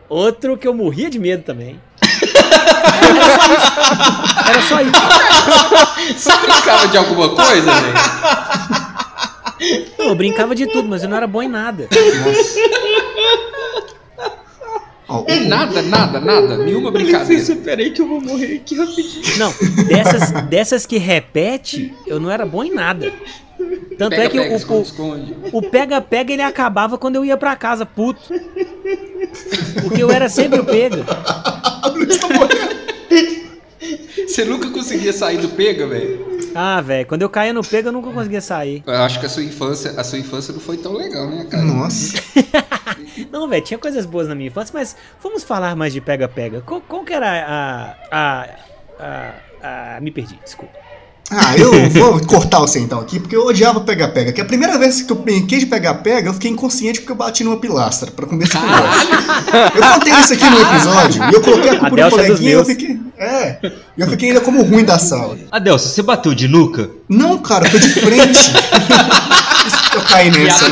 [0.09, 1.81] Outro que eu morria de medo também.
[4.49, 4.93] Era só isso.
[6.19, 7.95] Você brincava de alguma coisa, velho?
[9.99, 11.89] Não, eu brincava de tudo, mas eu não era bom em nada.
[15.09, 16.57] Ó, o- Nada, nada, nada.
[16.59, 17.33] Nenhuma brincadeira.
[17.35, 19.39] Licença, peraí que eu vou morrer aqui rapidinho.
[19.39, 19.53] Não,
[19.89, 23.13] dessas, dessas que repete, eu não era bom em nada.
[23.99, 25.35] Tanto Pega, é que pega, o- esconde, o, esconde.
[25.53, 28.33] o pega-pega ele acabava quando eu ia pra casa, puto.
[29.83, 31.05] Porque eu era sempre o pega.
[34.27, 36.39] Você nunca conseguia sair do pega, velho?
[36.55, 38.83] Ah, velho, quando eu caía no pega eu nunca conseguia sair.
[38.87, 41.65] Eu acho que a sua infância, a sua infância não foi tão legal, né, cara?
[41.65, 42.21] Nossa.
[43.31, 46.63] Não, velho, tinha coisas boas na minha infância, mas vamos falar mais de pega-pega.
[46.63, 48.49] Qual, qual que era a, a,
[48.99, 50.01] a, a...
[50.01, 50.73] Me perdi, desculpa.
[51.31, 54.33] Ah, eu vou cortar você então aqui, porque eu odiava pega-pega.
[54.33, 57.45] Que a primeira vez que eu brinquei de pega-pega, eu fiquei inconsciente porque eu bati
[57.45, 61.79] numa pilastra, pra começar com Eu contei isso aqui no episódio, e eu coloquei a
[61.79, 63.01] culpa no coleguinha e eu fiquei...
[63.17, 63.59] É,
[63.97, 65.39] e eu fiquei ainda como ruim da sala.
[65.53, 66.91] Adelson, você bateu de nuca?
[67.09, 68.51] Não, cara, eu tô de frente.
[69.95, 70.65] eu caí nessa.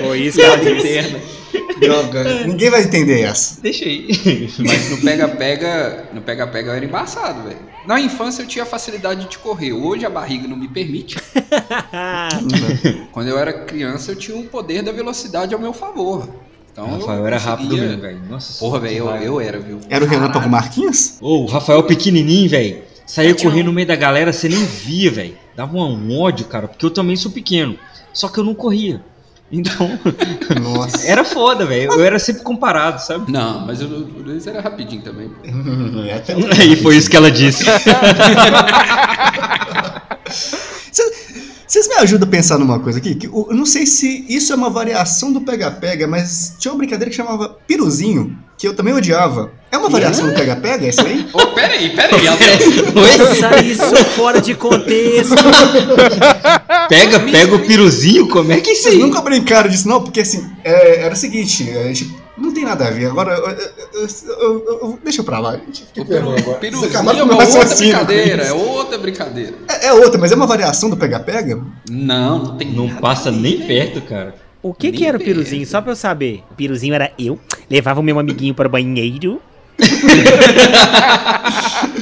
[0.00, 0.70] Foi isso disse.
[0.70, 1.39] interna.
[1.80, 3.60] Droga, ninguém vai entender essa.
[3.60, 4.08] Deixa aí.
[4.58, 7.70] Mas no pega-pega, no pega-pega eu era embaçado, velho.
[7.86, 9.72] Na infância eu tinha facilidade de correr.
[9.72, 11.16] Hoje a barriga não me permite.
[13.12, 16.28] Quando eu era criança eu tinha um poder da velocidade ao meu favor.
[16.72, 18.20] Então Rafael era conseguia- rápido mesmo, velho.
[18.28, 19.80] Nossa Porra, velho, eu, eu era, viu?
[19.88, 21.14] Era o Relâmpago Marquinhos?
[21.20, 22.82] Ô, o Rafael pequenininho, velho.
[23.06, 25.34] Saía correndo no meio da galera, você nem via, velho.
[25.56, 27.76] Dava um ódio, cara, porque eu também sou pequeno.
[28.12, 29.02] Só que eu não corria.
[29.52, 29.98] Então,
[30.62, 31.06] Nossa.
[31.06, 31.92] era foda, velho.
[31.92, 33.30] Eu era sempre comparado, sabe?
[33.32, 35.30] Não, mas o Luiz era rapidinho também.
[36.08, 36.34] É, até-
[36.64, 37.64] E foi isso que ela disse.
[41.66, 43.14] Vocês me ajudam a pensar numa coisa aqui?
[43.14, 46.78] Que eu eu não sei se isso é uma variação do pega-pega, mas tinha uma
[46.78, 49.50] brincadeira que chamava piruzinho, que eu também odiava.
[49.72, 51.26] É uma variação do pega-pega, essa aí?
[51.32, 52.20] Ô, peraí, peraí.
[52.92, 55.34] Pensa isso fora de contexto.
[56.88, 59.00] Pega, pega o piruzinho, como é que é isso Vocês aí?
[59.00, 60.02] nunca brincaram disso, não?
[60.02, 63.06] Porque assim, é, era o seguinte, a gente não tem nada a ver.
[63.06, 65.84] Agora, eu- eu- eu- deixa pra lá, gente.
[65.86, 66.58] Fiquei O com vergonha peru, agora.
[66.60, 69.54] peruzinho Vocês acabaram é uma outra brincadeira, é outra brincadeira.
[69.68, 71.58] É, é outra, mas é uma variação do pega-pega?
[71.88, 74.34] Não, não tem Não nada passa nem perto, cara.
[74.62, 75.66] O que que era o piruzinho?
[75.66, 76.42] Só pra eu saber.
[76.50, 77.38] O piruzinho era eu,
[77.70, 79.40] levava o meu amiguinho para o banheiro.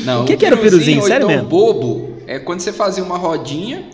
[0.05, 1.03] Não, O que que era o piruzinho?
[1.03, 1.44] Sério então mesmo?
[1.44, 3.85] O bobo é quando você fazia uma rodinha,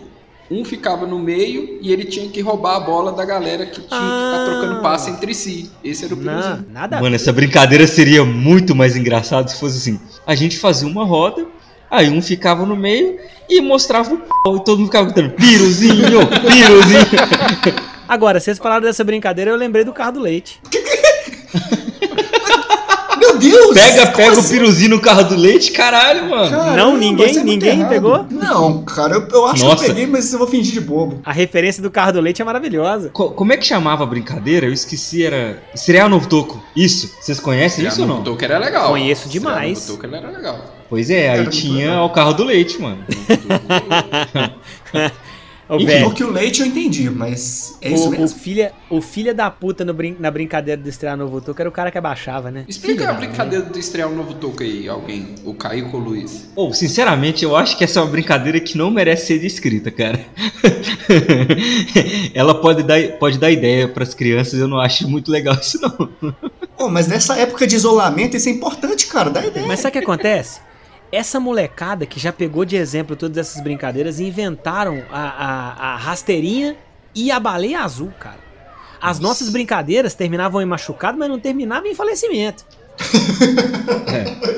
[0.49, 3.87] um ficava no meio e ele tinha que roubar a bola da galera que tinha
[3.87, 4.45] que Ah.
[4.45, 5.69] ficar trocando passe entre si.
[5.83, 6.65] Esse era o Não, piruzinho.
[6.71, 9.99] nada a Mano, essa brincadeira seria muito mais engraçada se fosse assim.
[10.25, 11.45] A gente fazia uma roda,
[11.89, 13.17] aí um ficava no meio
[13.49, 17.85] e mostrava o pau e todo mundo ficava gritando, piruzinho, piruzinho.
[18.07, 20.59] Agora, vocês falaram dessa brincadeira, eu lembrei do carro do leite.
[23.17, 23.73] Meu Deus!
[23.73, 24.53] Pega, pega o assim?
[24.55, 26.49] piruzinho no carro do leite, caralho, mano.
[26.49, 27.89] Caramba, Não, ninguém- é ninguém errado.
[27.89, 28.25] pegou?
[28.29, 29.77] Não, cara, eu, eu acho Nossa.
[29.77, 31.21] que eu peguei, mas eu vou fingir de bobo.
[31.25, 33.09] A referência do carro do leite é maravilhosa.
[33.09, 34.65] Co- como é que chamava a brincadeira?
[34.67, 35.61] Eu esqueci, era.
[35.73, 36.61] Estrear novo toco.
[36.75, 37.15] Isso.
[37.19, 38.19] Vocês conhecem isso ou não?
[38.19, 38.89] O Toker era legal.
[38.89, 39.89] Conheço demais.
[39.89, 40.59] O Toker era legal.
[40.89, 42.99] Pois é, aí tinha o carro do leite, mano.
[45.67, 48.39] O leite eu entendi, mas é isso o, o, mesmo.
[48.39, 51.71] filha, o filha da puta no brin- na brincadeira do estrear novo toque era o
[51.71, 52.65] cara que abaixava, né?
[52.67, 55.33] Explica Filha a brincadeira do estrear um novo Toker aí, alguém.
[55.43, 56.49] O Caio com o Luiz.
[56.55, 60.19] Ou, sinceramente, eu acho que essa é uma brincadeira que não merece ser descrita, cara.
[62.33, 66.09] Ela pode dar, pode dar ideia pras crianças, eu não acho muito legal isso, não.
[66.77, 69.65] Pô, mas nessa época de isolamento isso é importante, cara, dá ideia.
[69.65, 70.59] Mas sabe o que acontece?
[71.11, 76.75] Essa molecada que já pegou de exemplo todas essas brincadeiras inventaram a, a, a rasteirinha
[77.13, 78.39] e a baleia azul, cara.
[79.01, 82.65] As nossas brincadeiras terminavam em machucado, mas não terminavam em falecimento.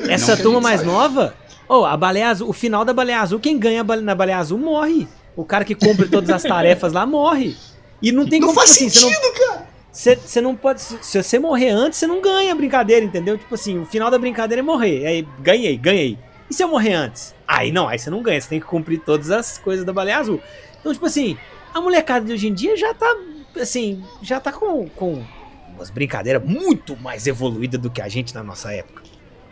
[0.08, 0.12] É.
[0.14, 0.92] Essa Não que a turma mais saiba.
[0.92, 1.34] nova,
[1.68, 5.08] oh, a baleia azul, o final da baleia azul, quem ganha na baleia azul morre.
[5.36, 7.56] O cara que cumpre todas as tarefas lá morre.
[8.00, 9.66] E não tem Não como faz assim, você não- sentido, cara.
[9.90, 10.80] você você não pode.
[10.80, 13.36] Se se você morrer antes, você não ganha a brincadeira, entendeu?
[13.36, 15.04] Tipo assim, o final da brincadeira é morrer.
[15.06, 16.18] Aí, ganhei, ganhei.
[16.50, 17.34] E se eu morrer antes?
[17.46, 20.18] Aí não, aí você não ganha, você tem que cumprir todas as coisas da baleia
[20.18, 20.40] azul.
[20.80, 21.36] Então, tipo assim,
[21.74, 23.14] a molecada de hoje em dia já tá,
[23.60, 25.22] assim, já tá com, com
[25.74, 29.02] umas brincadeiras muito mais evoluídas do que a gente na nossa época.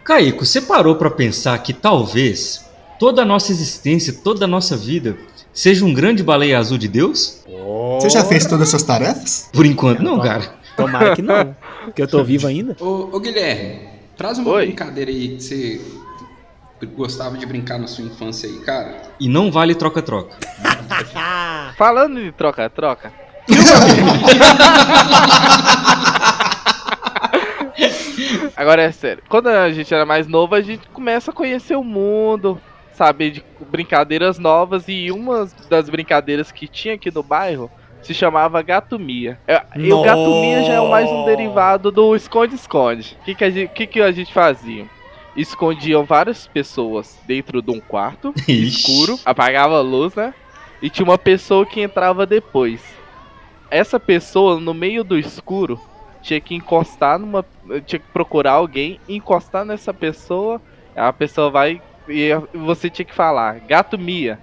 [0.04, 2.64] Caico, você parou pra pensar que talvez
[2.98, 5.16] toda a nossa existência, toda a nossa vida
[5.52, 7.44] seja um grande baleia azul de Deus?
[8.00, 9.50] Você já fez todas as suas tarefas?
[9.52, 10.54] Por enquanto, não, cara.
[10.76, 12.76] Tomara que não, porque eu tô vivo ainda.
[12.78, 14.66] Ô, ô Guilherme, traz uma Oi.
[14.66, 15.80] brincadeira aí que você
[16.84, 19.00] gostava de brincar na sua infância aí, cara.
[19.18, 20.36] E não vale troca-troca.
[21.78, 23.12] Falando de troca-troca.
[28.56, 29.22] Agora é sério.
[29.28, 32.60] Quando a gente era mais novo, a gente começa a conhecer o mundo,
[32.92, 34.84] saber de brincadeiras novas.
[34.88, 37.70] E uma das brincadeiras que tinha aqui no bairro
[38.02, 39.38] se chamava Gatomia.
[39.46, 43.16] É, E o Gatomia já é o mais um derivado do esconde-esconde.
[43.20, 44.86] O que, que, a gente- que, que a gente fazia?
[45.36, 50.32] Escondiam várias pessoas dentro de um quarto escuro, apagava a luz, né?
[50.80, 52.82] E tinha uma pessoa que entrava depois.
[53.70, 55.80] Essa pessoa, no meio do escuro,
[56.22, 57.44] tinha que encostar numa.
[57.84, 60.60] Tinha que procurar alguém, encostar nessa pessoa.
[60.94, 61.80] A pessoa vai.
[62.08, 64.38] E você tinha que falar, gato mia.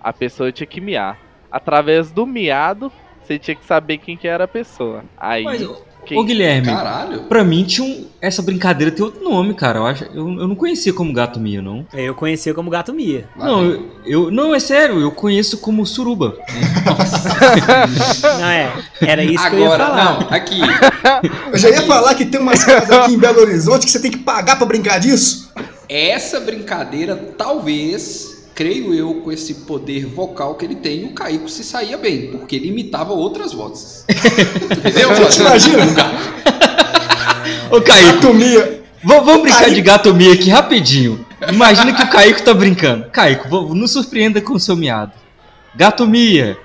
[0.00, 1.18] A pessoa tinha que miar.
[1.50, 2.90] Através do miado,
[3.22, 5.04] você tinha que saber quem que era a pessoa.
[5.16, 5.44] Aí.
[5.44, 5.62] Mas,
[6.06, 7.20] quem- Ô Guilherme, Caralho.
[7.22, 9.80] pra mim tinha um- essa brincadeira tem outro nome, cara.
[9.80, 11.84] Eu, acho, eu, eu não conhecia como gato mia, não.
[11.92, 13.28] Eu conhecia como gato Mia.
[13.36, 16.36] Não, eu, eu- não, é sério, eu conheço como suruba.
[18.40, 18.72] Não é?
[19.00, 20.04] Era isso que eu ia Agora, falar.
[20.20, 20.60] não, aqui.
[21.52, 24.10] Eu já ia falar que tem umas casas aqui em Belo Horizonte que você tem
[24.10, 25.52] que pagar pra brincar disso.
[25.88, 31.64] Essa brincadeira, talvez, creio eu, com esse poder vocal que ele tem, o Caíco se
[31.64, 34.04] saía bem, porque ele imitava outras vozes.
[34.70, 35.10] Entendeu?
[35.40, 35.84] Imagina?
[37.70, 38.82] Ô Caíco, Gatomia.
[39.02, 39.74] v- vamos brincar Caíco.
[39.74, 41.24] de gato mia aqui rapidinho.
[41.50, 43.06] Imagina que o Caíco tá brincando.
[43.10, 45.12] Caíco, vou- nos surpreenda com o seu miado.
[45.74, 46.56] Gato mia.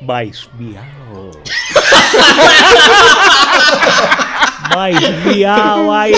[0.00, 1.30] Mais miau.
[4.74, 6.12] Mais miau aí.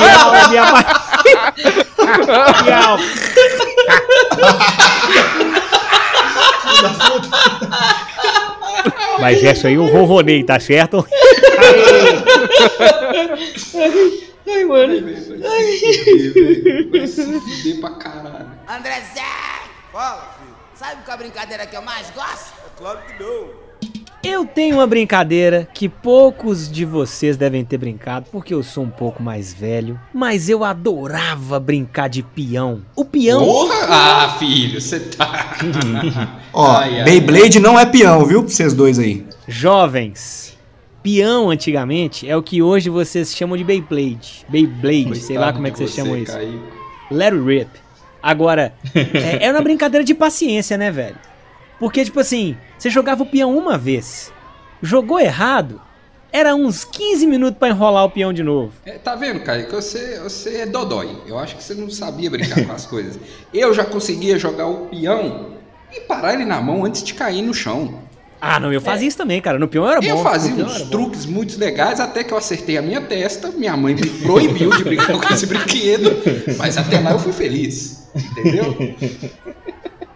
[0.00, 0.84] Miau, miau, miau.
[2.64, 2.98] Miau.
[9.20, 11.06] Mas essa aí eu ronronei, tá certo?
[14.46, 14.94] Ai, mano.
[16.90, 18.50] Vai se fuder pra caralho.
[18.68, 19.22] André Zé,
[19.92, 20.54] Fala, filho.
[20.74, 22.52] sabe qual é a brincadeira que eu mais gosto?
[22.66, 23.67] É claro que não.
[24.22, 28.90] Eu tenho uma brincadeira que poucos de vocês devem ter brincado, porque eu sou um
[28.90, 32.82] pouco mais velho, mas eu adorava brincar de peão.
[32.96, 33.44] O peão.
[33.44, 33.76] Porra!
[33.88, 35.56] Ah, filho, você tá.
[36.52, 37.04] Ó, Ai, ai.
[37.04, 38.42] Beyblade não é peão, viu?
[38.42, 39.24] Pra vocês dois aí.
[39.46, 40.58] Jovens,
[41.00, 44.44] peão antigamente é o que hoje vocês chamam de Beyblade.
[44.48, 46.32] Beyblade, sei lá Coitado como é que vocês você, chamam isso.
[46.32, 46.72] Caíco.
[47.10, 47.70] Let it rip.
[48.20, 51.16] Agora, é, é uma brincadeira de paciência, né, velho?
[51.78, 54.32] Porque, tipo assim, você jogava o peão uma vez,
[54.82, 55.80] jogou errado,
[56.32, 58.72] era uns 15 minutos pra enrolar o peão de novo.
[58.84, 59.72] É, tá vendo, Caíco?
[59.74, 61.16] Você, você é dodói.
[61.26, 63.18] Eu acho que você não sabia brincar com as coisas.
[63.52, 65.56] Eu já conseguia jogar o peão
[65.94, 68.02] e parar ele na mão antes de cair no chão.
[68.40, 69.58] Ah, não, eu fazia isso também, cara.
[69.58, 70.06] No peão eu era bom.
[70.06, 70.90] Eu fazia uns era bom.
[70.90, 73.50] truques muito legais até que eu acertei a minha testa.
[73.50, 76.10] Minha mãe me proibiu de brincar com esse brinquedo.
[76.56, 78.06] Mas até lá eu fui feliz.
[78.14, 78.76] Entendeu?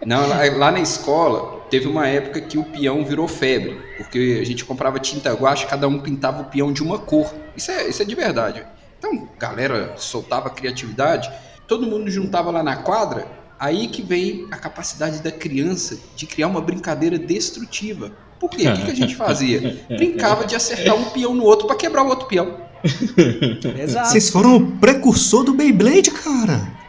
[0.05, 3.79] Não, lá, lá na escola teve uma época que o peão virou febre.
[3.97, 7.33] Porque a gente comprava tinta guache, cada um pintava o peão de uma cor.
[7.55, 8.63] Isso é, isso é de verdade.
[8.99, 11.31] Então, galera soltava criatividade,
[11.67, 13.27] todo mundo juntava lá na quadra.
[13.59, 18.11] Aí que vem a capacidade da criança de criar uma brincadeira destrutiva.
[18.39, 18.67] Por quê?
[18.67, 19.81] O que, que a gente fazia?
[19.87, 22.57] Brincava de acertar um peão no outro pra quebrar o outro peão.
[23.79, 24.09] Exato.
[24.09, 26.82] Vocês foram o precursor do Beyblade, cara.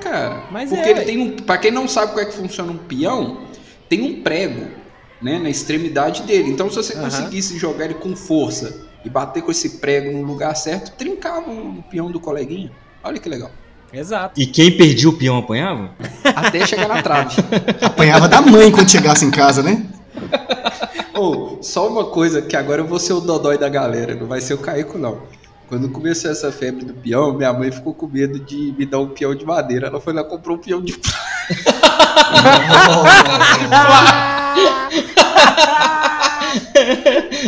[0.00, 0.44] Cara.
[0.50, 1.36] Mas porque é, ele tem um.
[1.36, 3.38] Pra quem não sabe como é que funciona um peão,
[3.88, 4.66] tem um prego,
[5.20, 6.50] né, na extremidade dele.
[6.50, 7.04] Então, se você Aham.
[7.04, 11.82] conseguisse jogar ele com força e bater com esse prego no lugar certo, trincava o
[11.90, 12.70] peão do coleguinha.
[13.02, 13.50] Olha que legal.
[13.92, 14.38] Exato.
[14.38, 15.90] E quem perdia o peão apanhava?
[16.36, 17.36] Até chegar na trave.
[17.80, 19.86] Apanhava da mãe quando chegasse em casa, né?
[21.14, 24.40] Ou, só uma coisa que agora eu vou ser o dodói da galera, não vai
[24.40, 25.22] ser o Caico, não.
[25.68, 29.08] Quando começou essa febre do peão, minha mãe ficou com medo de me dar um
[29.08, 29.88] peão de madeira.
[29.88, 30.94] Ela foi lá e comprou um peão de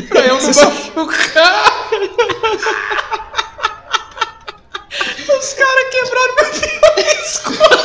[0.09, 1.89] pra eu não machucar.
[5.39, 7.81] Os caras quebraram meu peão na escola.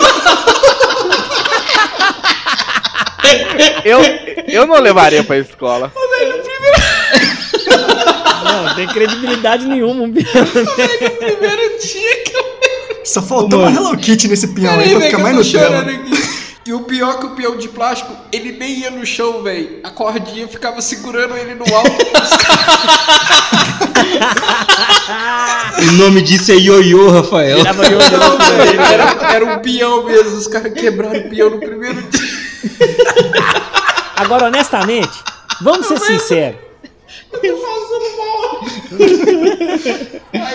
[3.86, 4.00] Eu,
[4.50, 5.94] eu não levaria pra escola.
[5.96, 6.06] Não,
[8.76, 10.26] não tem credibilidade nenhuma um peão.
[10.26, 12.44] Primeiro dia que eu
[13.06, 16.36] Só faltou uma Hello Kitty nesse peão aí pra ficar mais chorando aqui.
[16.68, 19.82] E o pior é que o peão de plástico, ele nem ia no chão, velho.
[19.84, 21.92] A cordinha ficava segurando ele no alto.
[25.78, 27.58] O nome disso é ioiô, Rafael.
[27.60, 30.38] Tirava ioiô velho, era, era um peão mesmo.
[30.38, 32.30] Os caras quebraram o peão no primeiro dia.
[34.16, 35.24] Agora, honestamente,
[35.62, 36.65] vamos ser sinceros.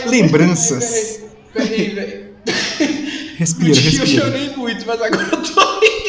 [0.07, 1.21] Lembranças.
[1.53, 2.31] Peraí, velho.
[3.37, 4.25] Respira, No dia eu respira.
[4.25, 6.01] chorei muito, mas agora eu tô rindo.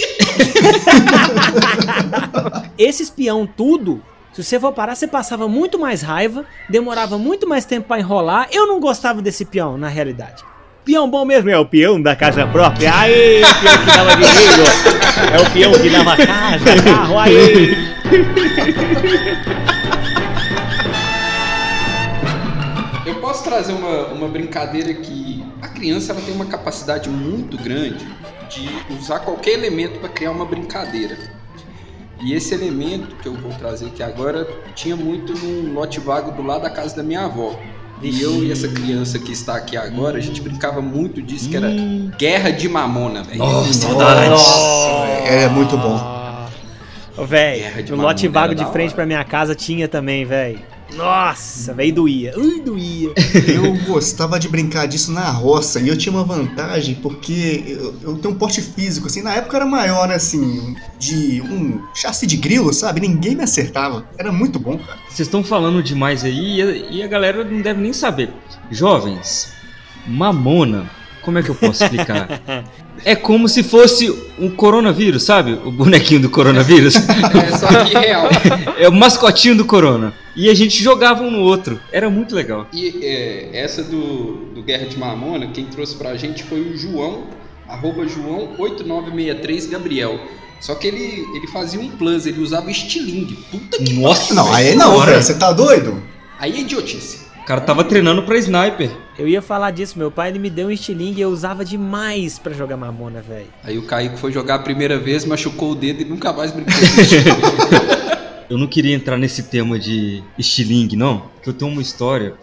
[2.78, 4.02] Esses peão tudo
[4.34, 8.48] Se você for parar, você passava muito mais raiva, demorava muito mais tempo pra enrolar.
[8.52, 10.44] Eu não gostava desse peão, na realidade.
[10.86, 12.92] Peão bom mesmo é o peão da casa própria.
[12.98, 14.64] Aê, peão que dava dinheiro.
[15.34, 17.76] É o peão que dava casa, carro, aê.
[23.52, 28.08] Trazer uma, uma brincadeira que a criança ela tem uma capacidade muito grande
[28.50, 31.18] de usar qualquer elemento para criar uma brincadeira.
[32.22, 36.42] E esse elemento que eu vou trazer aqui agora tinha muito num lote vago do
[36.42, 37.60] lado da casa da minha avó.
[38.02, 41.58] E eu e essa criança que está aqui agora, a gente brincava muito disso, que
[41.58, 41.70] era
[42.18, 43.44] guerra de mamona, velho.
[45.28, 46.22] É muito bom.
[47.18, 47.26] Ô,
[47.84, 50.64] de no lote vago de frente pra minha casa tinha também, véi.
[50.96, 52.34] Nossa, véi, doía.
[52.38, 53.14] Ui, doía.
[53.48, 58.18] Eu gostava de brincar disso na roça e eu tinha uma vantagem porque eu, eu
[58.18, 62.26] tenho um porte físico, assim, na época eu era maior, né, assim, de um chassi
[62.28, 63.02] de grilo, sabe?
[63.02, 64.06] Ninguém me acertava.
[64.18, 65.00] Era muito bom, cara.
[65.08, 68.34] Vocês estão falando demais aí e a, e a galera não deve nem saber.
[68.70, 69.54] Jovens,
[70.08, 70.90] mamona,
[71.22, 72.42] como é que eu posso explicar?
[73.06, 74.10] é como se fosse
[74.40, 75.54] um coronavírus, sabe?
[75.66, 76.96] O bonequinho do coronavírus.
[76.96, 78.28] É só que real.
[78.78, 80.14] é o mascotinho do corona.
[80.36, 81.80] E a gente jogava um no outro.
[81.92, 82.68] Era muito legal.
[82.74, 87.26] E é, essa do, do Guerra de Mamona, quem trouxe pra gente foi o João,
[87.68, 90.20] arroba João8963 Gabriel.
[90.60, 93.36] Só que ele, ele fazia um plus, ele usava estilingue.
[93.52, 95.12] Puta que Nossa, Não, aí não, senhora.
[95.12, 96.02] velho, você tá doido?
[96.40, 97.31] Aí é idiotice.
[97.42, 98.92] O cara tava treinando pra sniper.
[99.18, 102.38] Eu ia falar disso, meu pai ele me deu um estilingue e eu usava demais
[102.40, 103.48] pra jogar mamona, velho.
[103.64, 106.74] Aí o Kaique foi jogar a primeira vez, machucou o dedo e nunca mais brincou.
[108.50, 112.34] Eu não queria entrar nesse tema de estilingue, não, porque eu tenho uma história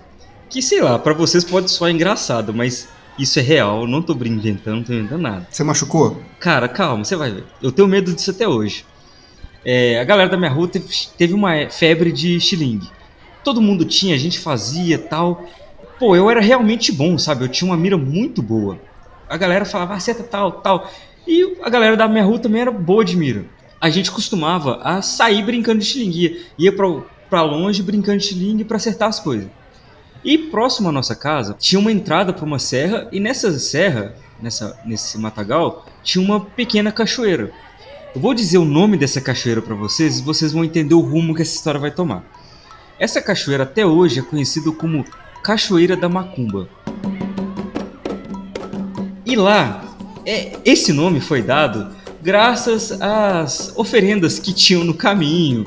[0.48, 2.88] que, sei lá, pra vocês pode soar engraçado, mas
[3.18, 5.46] isso é real, eu não tô brin- inventando, não tô inventando nada.
[5.50, 6.22] Você machucou?
[6.40, 7.44] Cara, calma, você vai ver.
[7.62, 8.86] Eu tenho medo disso até hoje.
[9.62, 10.86] É, a galera da minha rua teve,
[11.18, 12.88] teve uma febre de estilingue.
[13.48, 15.46] Todo mundo tinha, a gente fazia tal.
[15.98, 17.44] Pô, eu era realmente bom, sabe?
[17.44, 18.78] Eu tinha uma mira muito boa.
[19.26, 20.90] A galera falava, acerta tal, tal.
[21.26, 23.46] E a galera da minha rua também era boa de mira.
[23.80, 26.44] A gente costumava a sair brincando de estilingue.
[26.58, 29.48] Ia pra, pra longe brincando de estilingue pra acertar as coisas.
[30.22, 34.78] E próximo à nossa casa tinha uma entrada para uma serra e nessa serra, nessa,
[34.84, 37.50] nesse matagal, tinha uma pequena cachoeira.
[38.14, 41.34] Eu vou dizer o nome dessa cachoeira para vocês e vocês vão entender o rumo
[41.34, 42.36] que essa história vai tomar.
[42.98, 45.04] Essa cachoeira até hoje é conhecida como
[45.42, 46.68] Cachoeira da Macumba.
[49.24, 49.84] E lá,
[50.26, 55.64] é, esse nome foi dado graças às oferendas que tinham no caminho,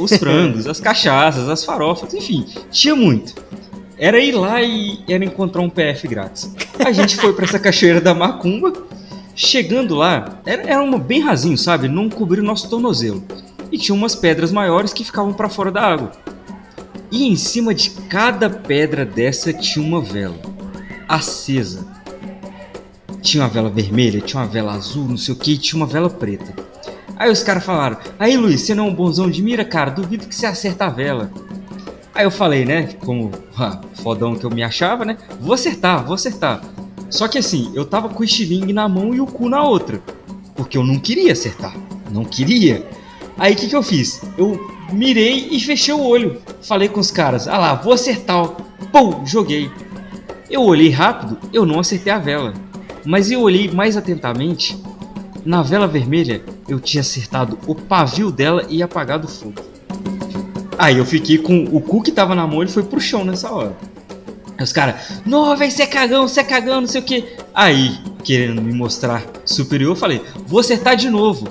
[0.00, 3.34] os frangos, as cachaças, as farofas, enfim, tinha muito.
[3.98, 6.54] Era ir lá e era encontrar um PF grátis.
[6.78, 8.72] A gente foi para essa cachoeira da Macumba.
[9.34, 11.88] Chegando lá, era, era uma bem rasinho, sabe?
[11.88, 13.24] Não cobriu o nosso tornozelo.
[13.70, 16.12] E tinha umas pedras maiores que ficavam para fora da água.
[17.10, 20.38] E em cima de cada pedra dessa tinha uma vela
[21.08, 21.86] acesa.
[23.22, 25.86] Tinha uma vela vermelha, tinha uma vela azul, não sei o que, e tinha uma
[25.86, 26.54] vela preta.
[27.16, 29.90] Aí os caras falaram: Aí Luiz, você não é um bonzão de mira, cara?
[29.90, 31.32] Duvido que você acerta a vela.
[32.14, 32.88] Aí eu falei, né?
[33.04, 35.16] Como ah, fodão que eu me achava, né?
[35.40, 36.62] Vou acertar, vou acertar.
[37.10, 40.00] Só que assim, eu tava com o estilingue na mão e o cu na outra.
[40.54, 41.74] Porque eu não queria acertar.
[42.10, 42.86] Não queria.
[43.38, 44.20] Aí o que, que eu fiz?
[44.36, 44.60] Eu
[44.92, 46.42] mirei e fechei o olho.
[46.62, 48.48] Falei com os caras, ah lá, vou acertar.
[48.92, 49.70] Pum, joguei.
[50.50, 52.52] Eu olhei rápido, eu não acertei a vela.
[53.04, 54.76] Mas eu olhei mais atentamente.
[55.44, 59.62] Na vela vermelha, eu tinha acertado o pavio dela e apagado o fogo.
[60.76, 63.50] Aí eu fiquei com o cu que tava na mão, ele foi pro chão nessa
[63.50, 63.76] hora.
[64.56, 67.24] Aí os caras, não, velho, você é cagão, você é cagão, não sei o que.
[67.54, 71.48] Aí, querendo me mostrar superior, eu falei, vou acertar de novo.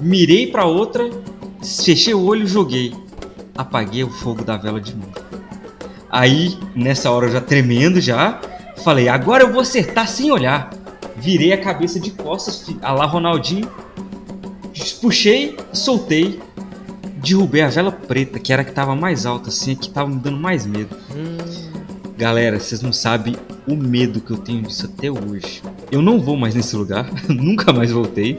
[0.00, 1.08] Mirei pra outra,
[1.62, 2.94] fechei o olho e joguei.
[3.56, 5.12] Apaguei o fogo da vela de novo.
[6.10, 8.40] Aí, nessa hora eu já tremendo já,
[8.84, 10.70] falei, agora eu vou acertar sem olhar.
[11.16, 13.70] Virei a cabeça de costas, a lá Ronaldinho,
[15.00, 16.40] puxei, soltei,
[17.16, 20.10] derrubei a vela preta, que era a que tava mais alta, assim, a que tava
[20.10, 20.94] me dando mais medo.
[22.16, 23.36] Galera, vocês não sabem
[23.66, 25.62] o medo que eu tenho disso até hoje.
[25.90, 28.38] Eu não vou mais nesse lugar, nunca mais voltei.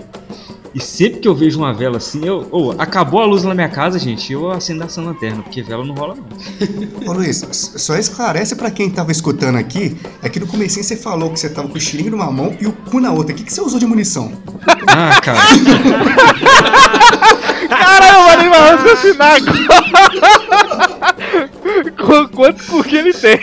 [0.77, 2.47] E sempre que eu vejo uma vela assim, eu.
[2.51, 5.95] Ô, acabou a luz na minha casa, gente, eu acendo essa lanterna, porque vela não
[5.95, 6.23] rola não.
[7.09, 11.31] Ô Luiz, só esclarece pra quem tava escutando aqui, é que no comecinho você falou
[11.31, 13.33] que você tava com o estilingue numa mão e o cu na outra.
[13.33, 14.31] O que, que você usou de munição?
[14.85, 15.39] Ah, cara.
[17.67, 19.57] Caramba, o animal raciocinar agora.
[21.97, 23.39] Com quantos cu que ele tem?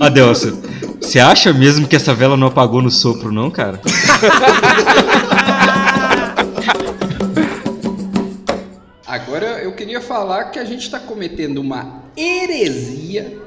[0.00, 0.58] Adelson,
[1.00, 3.80] você acha mesmo que essa vela não apagou no sopro, não, cara?
[9.14, 13.38] Agora eu queria falar que a gente está cometendo uma heresia,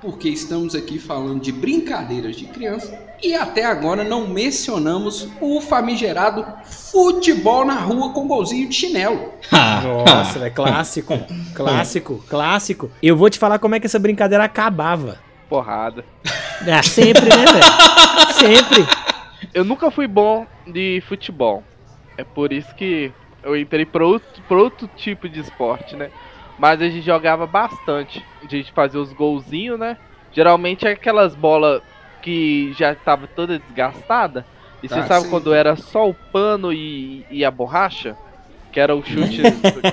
[0.00, 6.46] porque estamos aqui falando de brincadeiras de criança e até agora não mencionamos o famigerado
[6.64, 9.34] futebol na rua com golzinho de chinelo.
[10.06, 11.18] Nossa, é clássico.
[11.54, 12.90] Clássico, clássico.
[13.02, 15.18] Eu vou te falar como é que essa brincadeira acabava.
[15.48, 16.04] Porrada.
[16.64, 17.64] É, sempre, né, velho?
[18.38, 18.86] Sempre.
[19.52, 21.64] Eu nunca fui bom de futebol.
[22.16, 23.12] É por isso que
[23.42, 26.12] eu entrei para outro, pra outro tipo de esporte, né?
[26.56, 28.28] Mas a gente jogava bastante.
[28.42, 29.96] A gente fazia os golzinhos, né?
[30.30, 31.82] Geralmente é aquelas bolas
[32.22, 34.46] que já tava toda desgastada.
[34.82, 35.28] E você Ah, sabe sim.
[35.28, 38.18] quando era só o pano e, e a borracha?
[38.72, 39.42] Que era o chute.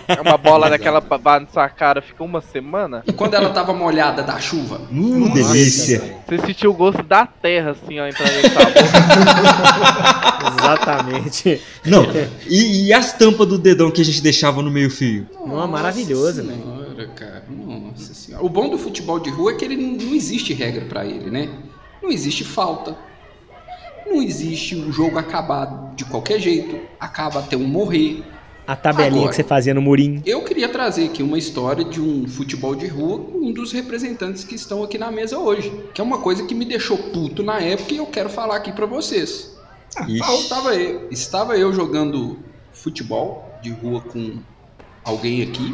[0.07, 3.03] é uma bola daquela pra na sua cara, fica uma semana.
[3.07, 4.81] E quando ela tava molhada da chuva?
[4.91, 6.17] Hum, delícia.
[6.27, 8.43] Você sentiu o gosto da terra, assim, ó, entrando em.
[10.59, 11.61] Exatamente.
[11.85, 12.05] Não,
[12.47, 15.27] e, e as tampas do dedão que a gente deixava no meio fio?
[15.45, 16.61] Não, maravilhoso, velho.
[16.61, 17.43] Senhora, cara.
[17.49, 18.43] Nossa senhora.
[18.43, 21.29] O bom do futebol de rua é que ele não, não existe regra pra ele,
[21.29, 21.49] né?
[22.01, 22.95] Não existe falta.
[24.05, 26.79] Não existe o jogo acabar de qualquer jeito.
[26.99, 28.23] Acaba até um morrer.
[28.67, 29.29] A tabelinha Agora.
[29.29, 30.21] que você fazia no murinho.
[30.25, 34.43] Eu queria trazer aqui uma história de um futebol de rua com um dos representantes
[34.43, 35.71] que estão aqui na mesa hoje.
[35.93, 38.73] Que é uma coisa que me deixou puto na época e eu quero falar aqui
[38.73, 39.57] pra vocês.
[40.05, 40.41] Ixi.
[40.41, 42.39] Estava eu, estava eu jogando
[42.73, 44.37] futebol de rua com
[45.01, 45.73] alguém aqui.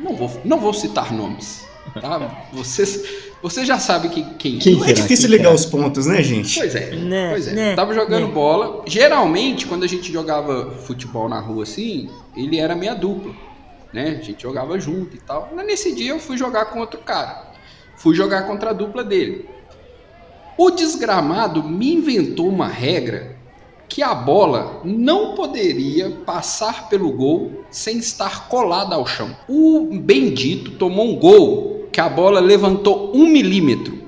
[0.00, 1.61] Não vou, não vou citar nomes,
[2.00, 2.46] tá?
[2.52, 5.54] Vocês, vocês já sabem que, quem, Quem Não é difícil ligar será?
[5.54, 6.58] os pontos, né, gente?
[6.58, 7.52] Pois é, Né, pois é.
[7.52, 8.32] né, Tava jogando né.
[8.32, 8.84] bola.
[8.86, 13.32] Geralmente, quando a gente jogava futebol na rua assim, ele era minha dupla,
[13.92, 14.18] né?
[14.20, 15.52] A gente jogava junto e tal.
[15.54, 17.52] Mas nesse dia eu fui jogar com outro cara.
[17.96, 19.48] Fui jogar contra a dupla dele.
[20.56, 23.31] O desgramado me inventou uma regra
[23.92, 29.36] que a bola não poderia passar pelo gol sem estar colada ao chão.
[29.46, 34.00] O bendito tomou um gol que a bola levantou um milímetro.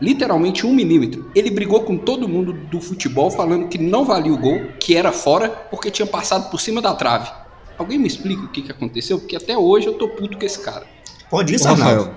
[0.00, 1.30] Literalmente um milímetro.
[1.36, 5.12] Ele brigou com todo mundo do futebol falando que não valia o gol, que era
[5.12, 7.30] fora, porque tinha passado por cima da trave.
[7.78, 9.20] Alguém me explica o que, que aconteceu?
[9.20, 10.84] Porque até hoje eu tô puto com esse cara.
[11.30, 11.94] Pode isso, Arnaldo.
[11.94, 12.14] Rafael,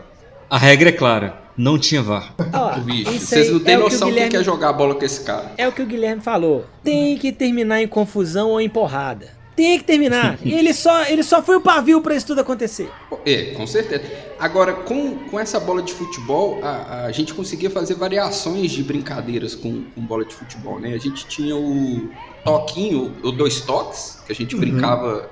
[0.50, 1.40] a regra é clara.
[1.60, 2.34] Não tinha VAR.
[2.54, 4.72] Ó, Bicho, vocês não têm é o que o noção do que, Guilherme- é jogar
[4.72, 5.52] bola com esse cara.
[5.58, 6.66] É o que o Guilherme falou.
[6.82, 9.38] Tem que terminar em confusão ou em porrada.
[9.58, 10.40] Tem que terminar.
[10.42, 12.90] E ele só, ele só foi o pavio pra isso tudo acontecer.
[13.26, 14.04] É, com certeza.
[14.40, 19.54] Agora, com, com essa bola de futebol, a, a gente conseguia fazer variações de brincadeiras
[19.54, 20.94] com, com bola de futebol, né?
[20.94, 22.10] A gente tinha o
[22.46, 25.30] toquinho, o dois toques, que a gente brincava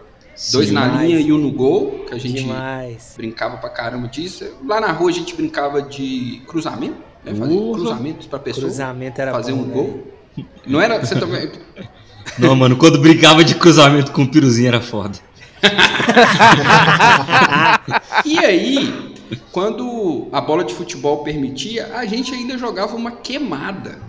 [0.52, 1.08] dois na Demais.
[1.10, 3.14] linha e um no gol, que a gente Demais.
[3.18, 4.46] brincava pra caramba disso.
[4.66, 7.34] Lá na rua a gente brincava de cruzamento, né?
[7.36, 7.80] Fazer Urra.
[7.80, 9.74] cruzamentos pra pessoa Cruzamento era fazer bom, um velho.
[9.76, 10.14] gol.
[10.66, 11.00] Não era.
[11.04, 11.52] Você também.
[12.38, 15.18] Não, mano, quando brincava de cruzamento com o piruzinho era foda.
[18.26, 19.16] E aí,
[19.52, 24.00] quando a bola de futebol permitia, a gente ainda jogava uma queimada.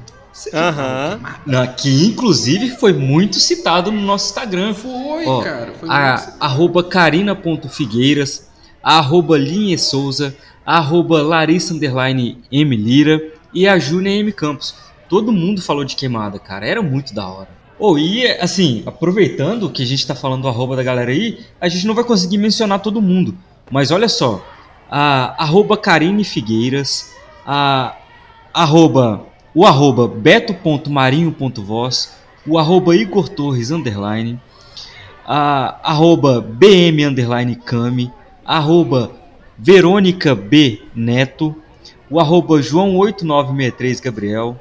[1.46, 4.74] Na- Que inclusive foi muito citado no nosso Instagram.
[4.74, 5.72] Foi, Ó, cara.
[5.78, 8.48] Foi a, muito- arroba carina.figueiras,
[8.82, 10.34] arroba Linhe Souza,
[10.64, 13.20] arroba Larissa Underline M Lira
[13.52, 14.74] e a Júnia M Campos.
[15.08, 16.66] Todo mundo falou de queimada, cara.
[16.66, 17.48] Era muito da hora.
[17.78, 21.68] Oh, e assim, aproveitando que a gente tá falando do arroba da galera aí, a
[21.68, 23.36] gente não vai conseguir mencionar todo mundo.
[23.70, 24.44] Mas olha só,
[24.90, 27.12] a arroba Karine Figueiras,
[27.46, 27.94] a
[28.52, 34.40] arroba, o arroba beto.marinho.voz, o arroba Igor Torres underline,
[35.26, 38.10] a arroba BM underline Cami,
[38.44, 39.10] arroba
[39.58, 41.54] Verônica B Neto,
[42.08, 44.58] o arroba João 8963 Gabriel,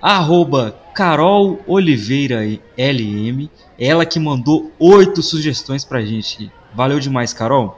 [0.00, 2.40] arroba Carol Oliveira
[2.78, 6.50] LM, ela que mandou oito sugestões pra gente.
[6.74, 7.76] Valeu demais, Carol.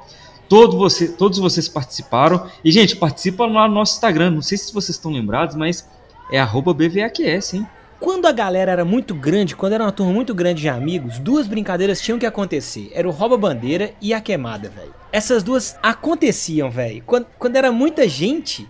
[0.48, 2.46] Todo você, todos vocês participaram.
[2.64, 4.30] E, gente, participa lá no nosso Instagram.
[4.30, 5.86] Não sei se vocês estão lembrados, mas
[6.30, 7.66] é arroba BVAQS, hein?
[8.00, 11.48] Quando a galera era muito grande, quando era uma turma muito grande de amigos, duas
[11.48, 12.92] brincadeiras tinham que acontecer.
[12.94, 14.94] Era o rouba-bandeira e a queimada, velho.
[15.10, 17.02] Essas duas aconteciam, velho.
[17.04, 18.68] Quando, quando era muita gente,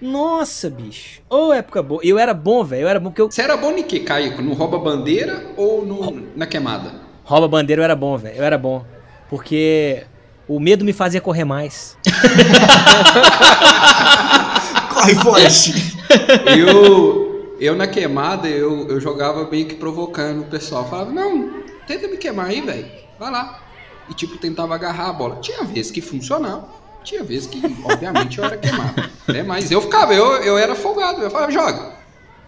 [0.00, 1.20] nossa, bicho.
[1.28, 2.00] Ô, época boa.
[2.02, 2.82] Eu era bom, velho.
[2.82, 3.30] Eu era bom porque eu...
[3.30, 4.40] Você era bom em que, Caio?
[4.40, 6.94] No rouba-bandeira ou no, na queimada?
[7.24, 8.36] Rouba-bandeira eu era bom, velho.
[8.36, 8.86] Eu era bom.
[9.28, 10.04] Porque
[10.48, 11.96] o medo me fazia correr mais.
[14.92, 16.01] Corre, foge.
[16.56, 20.88] Eu, eu na queimada, eu, eu jogava meio que provocando o pessoal.
[20.88, 22.86] Falava, não, tenta me queimar aí, velho.
[23.18, 23.60] Vai lá.
[24.08, 25.36] E tipo, tentava agarrar a bola.
[25.36, 26.66] Tinha vezes que funcionava.
[27.04, 29.02] Tinha vezes que, obviamente, eu era queimado.
[29.28, 29.42] Né?
[29.42, 31.22] Mas eu ficava, eu, eu era folgado.
[31.22, 31.92] Eu falava, joga.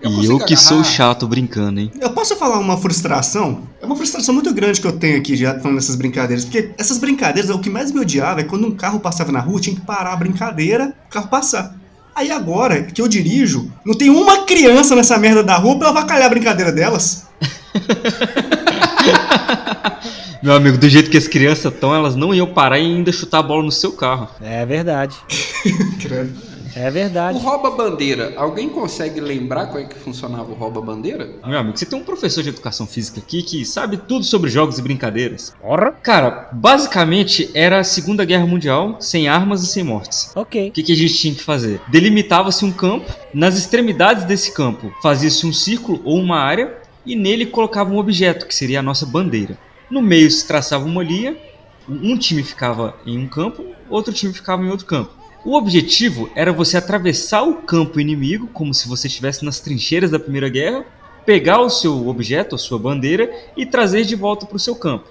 [0.00, 0.92] Eu E eu que sou agarrar.
[0.92, 1.92] chato brincando, hein?
[2.00, 3.62] Eu posso falar uma frustração?
[3.80, 6.44] É uma frustração muito grande que eu tenho aqui já falando dessas brincadeiras.
[6.44, 9.60] Porque essas brincadeiras, o que mais me odiava é quando um carro passava na rua,
[9.60, 11.74] tinha que parar a brincadeira, o carro passar.
[12.14, 15.90] Aí agora que eu dirijo, não tem uma criança nessa merda da rua pra eu
[15.90, 17.26] avacalhar a brincadeira delas.
[20.40, 23.38] Meu amigo, do jeito que as crianças estão, elas não iam parar e ainda chutar
[23.38, 24.28] a bola no seu carro.
[24.42, 25.16] É verdade.
[26.00, 26.53] Credo.
[26.76, 27.38] É O verdade.
[27.38, 31.30] rouba-bandeira, alguém consegue lembrar como é que funcionava o rouba-bandeira?
[31.46, 34.78] Meu amigo, você tem um professor de educação física aqui que sabe tudo sobre jogos
[34.78, 35.54] e brincadeiras.
[35.60, 35.92] Porra.
[36.02, 40.32] Cara, basicamente era a Segunda Guerra Mundial, sem armas e sem mortes.
[40.34, 40.68] Ok.
[40.68, 41.80] O que, que a gente tinha que fazer?
[41.88, 46.74] Delimitava-se um campo, nas extremidades desse campo fazia-se um círculo ou uma área,
[47.06, 49.58] e nele colocava um objeto, que seria a nossa bandeira.
[49.90, 51.36] No meio se traçava uma linha,
[51.86, 55.12] um time ficava em um campo, outro time ficava em outro campo.
[55.44, 60.18] O objetivo era você atravessar o campo inimigo, como se você estivesse nas trincheiras da
[60.18, 60.84] Primeira Guerra,
[61.26, 65.04] pegar o seu objeto, a sua bandeira, e trazer de volta para o seu campo.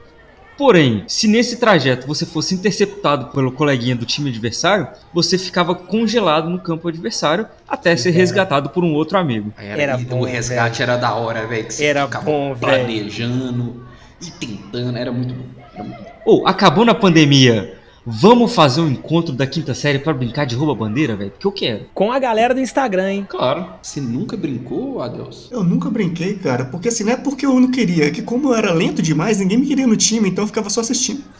[0.57, 6.49] Porém, se nesse trajeto você fosse interceptado pelo coleguinha do time adversário, você ficava congelado
[6.49, 8.19] no campo adversário até ser velho.
[8.19, 9.51] resgatado por um outro amigo.
[9.57, 11.65] Era e bom, o resgate era da hora, velho.
[11.65, 12.59] Que você Era bom, velho.
[12.59, 13.83] planejando
[14.21, 14.95] e tentando.
[14.97, 15.45] Era muito bom.
[15.75, 16.13] Era.
[16.23, 17.75] Ou, acabou na pandemia,
[18.05, 21.31] vamos fazer um encontro da quinta série para brincar de rouba-bandeira, velho?
[21.31, 21.85] Porque eu quero.
[21.93, 23.25] Com a galera do Instagram, hein?
[23.29, 23.67] Claro.
[23.81, 25.49] Você nunca brincou, Adeus?
[25.51, 28.49] Eu nunca brinquei, cara, porque assim, não é porque eu não queria, é que como
[28.49, 31.23] eu era lento demais, ninguém me queria no time, então eu ficava só assistindo.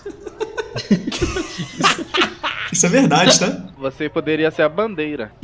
[2.71, 3.65] Isso é verdade, tá?
[3.77, 5.31] Você poderia ser a bandeira.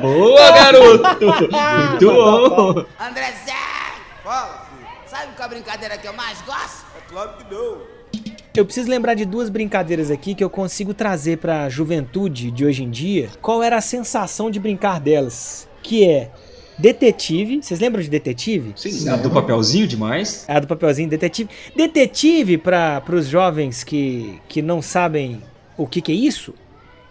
[0.00, 1.26] Boa, garoto!
[1.90, 2.84] Muito bom!
[3.00, 3.52] André Zé,
[4.22, 4.88] Fala, filho.
[5.06, 6.86] sabe qual é a brincadeira que eu mais gosto?
[6.96, 7.78] É claro que não.
[8.56, 12.82] Eu preciso lembrar de duas brincadeiras aqui que eu consigo trazer pra juventude de hoje
[12.82, 13.28] em dia.
[13.42, 15.68] Qual era a sensação de brincar delas?
[15.82, 16.30] Que é
[16.78, 17.62] detetive.
[17.62, 18.72] Vocês lembram de detetive?
[18.76, 20.44] Sim, A do papelzinho demais.
[20.48, 21.50] É a do papelzinho detetive.
[21.76, 25.42] Detetive para os jovens que, que não sabem
[25.76, 26.54] o que, que é isso.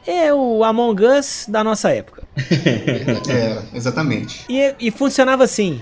[0.07, 2.23] É o Among Us da nossa época.
[3.29, 4.43] É, exatamente.
[4.49, 5.81] E, e funcionava assim.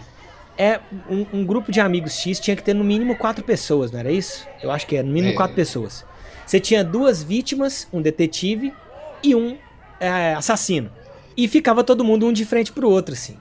[0.58, 0.80] É
[1.10, 4.12] um, um grupo de amigos X tinha que ter no mínimo quatro pessoas, não era
[4.12, 4.48] isso?
[4.62, 5.36] Eu acho que era no mínimo É.
[5.36, 6.06] quatro pessoas.
[6.46, 8.74] Você tinha duas vítimas, um detetive
[9.24, 9.58] e um
[10.00, 10.92] é, assassino.
[11.38, 13.38] E ficava todo mundo um de frente pro outro, assim.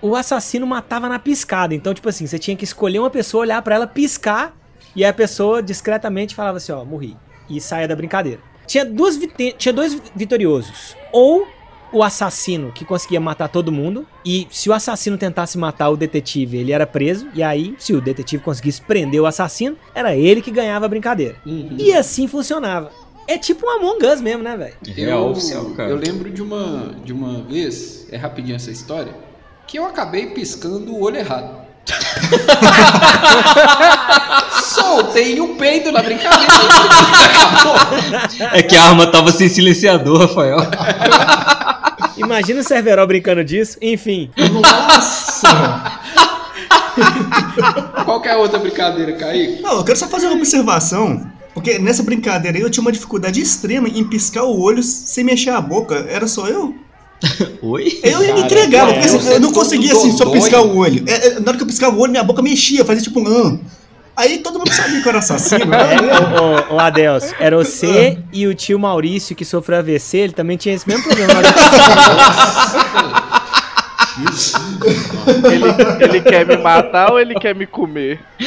[0.00, 1.74] O assassino matava na piscada.
[1.74, 4.56] Então, tipo assim, você tinha que escolher uma pessoa, olhar pra ela, piscar,
[4.96, 7.16] e a pessoa discretamente falava assim, ó, morri.
[7.48, 8.40] E saia da brincadeira.
[8.66, 9.18] Tinha, duas
[9.58, 10.96] tinha dois vi- vitoriosos.
[11.12, 11.46] Ou
[11.94, 14.04] o assassino que conseguia matar todo mundo.
[14.24, 17.28] E se o assassino tentasse matar o detetive, ele era preso.
[17.32, 21.36] E aí, se o detetive conseguisse prender o assassino, era ele que ganhava a brincadeira.
[21.46, 21.76] Uhum.
[21.78, 22.90] E assim funcionava.
[23.28, 24.74] É tipo um Among Us mesmo, né, velho?
[24.94, 25.88] Real oficial, cara.
[25.88, 29.14] Eu lembro de uma, de uma vez, é rapidinho essa história,
[29.66, 31.64] que eu acabei piscando o olho errado.
[34.62, 36.52] Soltei o peido na brincadeira.
[37.24, 37.76] Acabou.
[38.52, 40.58] É que a arma tava sem silenciador, Rafael.
[42.16, 43.78] Imagina o Cerveró brincando disso.
[43.80, 46.00] Enfim, Nossa!
[48.04, 49.62] Qual que é a outra brincadeira, Kaique?
[49.62, 51.30] Não, eu quero só fazer uma observação.
[51.52, 55.50] Porque nessa brincadeira aí eu tinha uma dificuldade extrema em piscar o olho sem mexer
[55.50, 56.06] a boca.
[56.08, 56.74] Era só eu?
[57.62, 58.00] Oi?
[58.02, 60.76] Eu me Cara, entregava, é, porque assim, eu não todo conseguia assim só piscar o
[60.76, 61.04] olho.
[61.06, 63.60] É, é, na hora que eu piscava o olho, minha boca mexia, fazia tipo um.
[64.16, 65.64] Aí todo mundo sabia que eu era assassino.
[65.74, 66.12] é, né?
[66.40, 70.56] ô, ô, ô, Adelso, era você e o tio Maurício que sofreu AVC, ele também
[70.56, 71.32] tinha esse mesmo problema.
[75.50, 78.20] Ele, ele quer me matar ou ele quer me comer?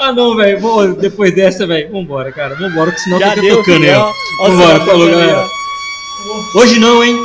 [0.00, 0.94] Ah, não, velho.
[0.94, 1.90] Depois dessa, velho.
[1.90, 2.54] Vambora, cara.
[2.54, 5.46] Vambora, que senão Já fica deu, tocando o Vambora, falou, tá galera.
[6.54, 7.18] Hoje não, hein?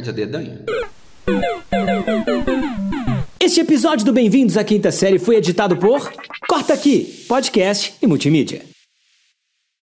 [0.00, 0.60] De dedanha?
[3.38, 6.12] Este episódio do Bem-vindos à Quinta Série foi editado por
[6.48, 8.62] Corta Aqui, podcast e multimídia.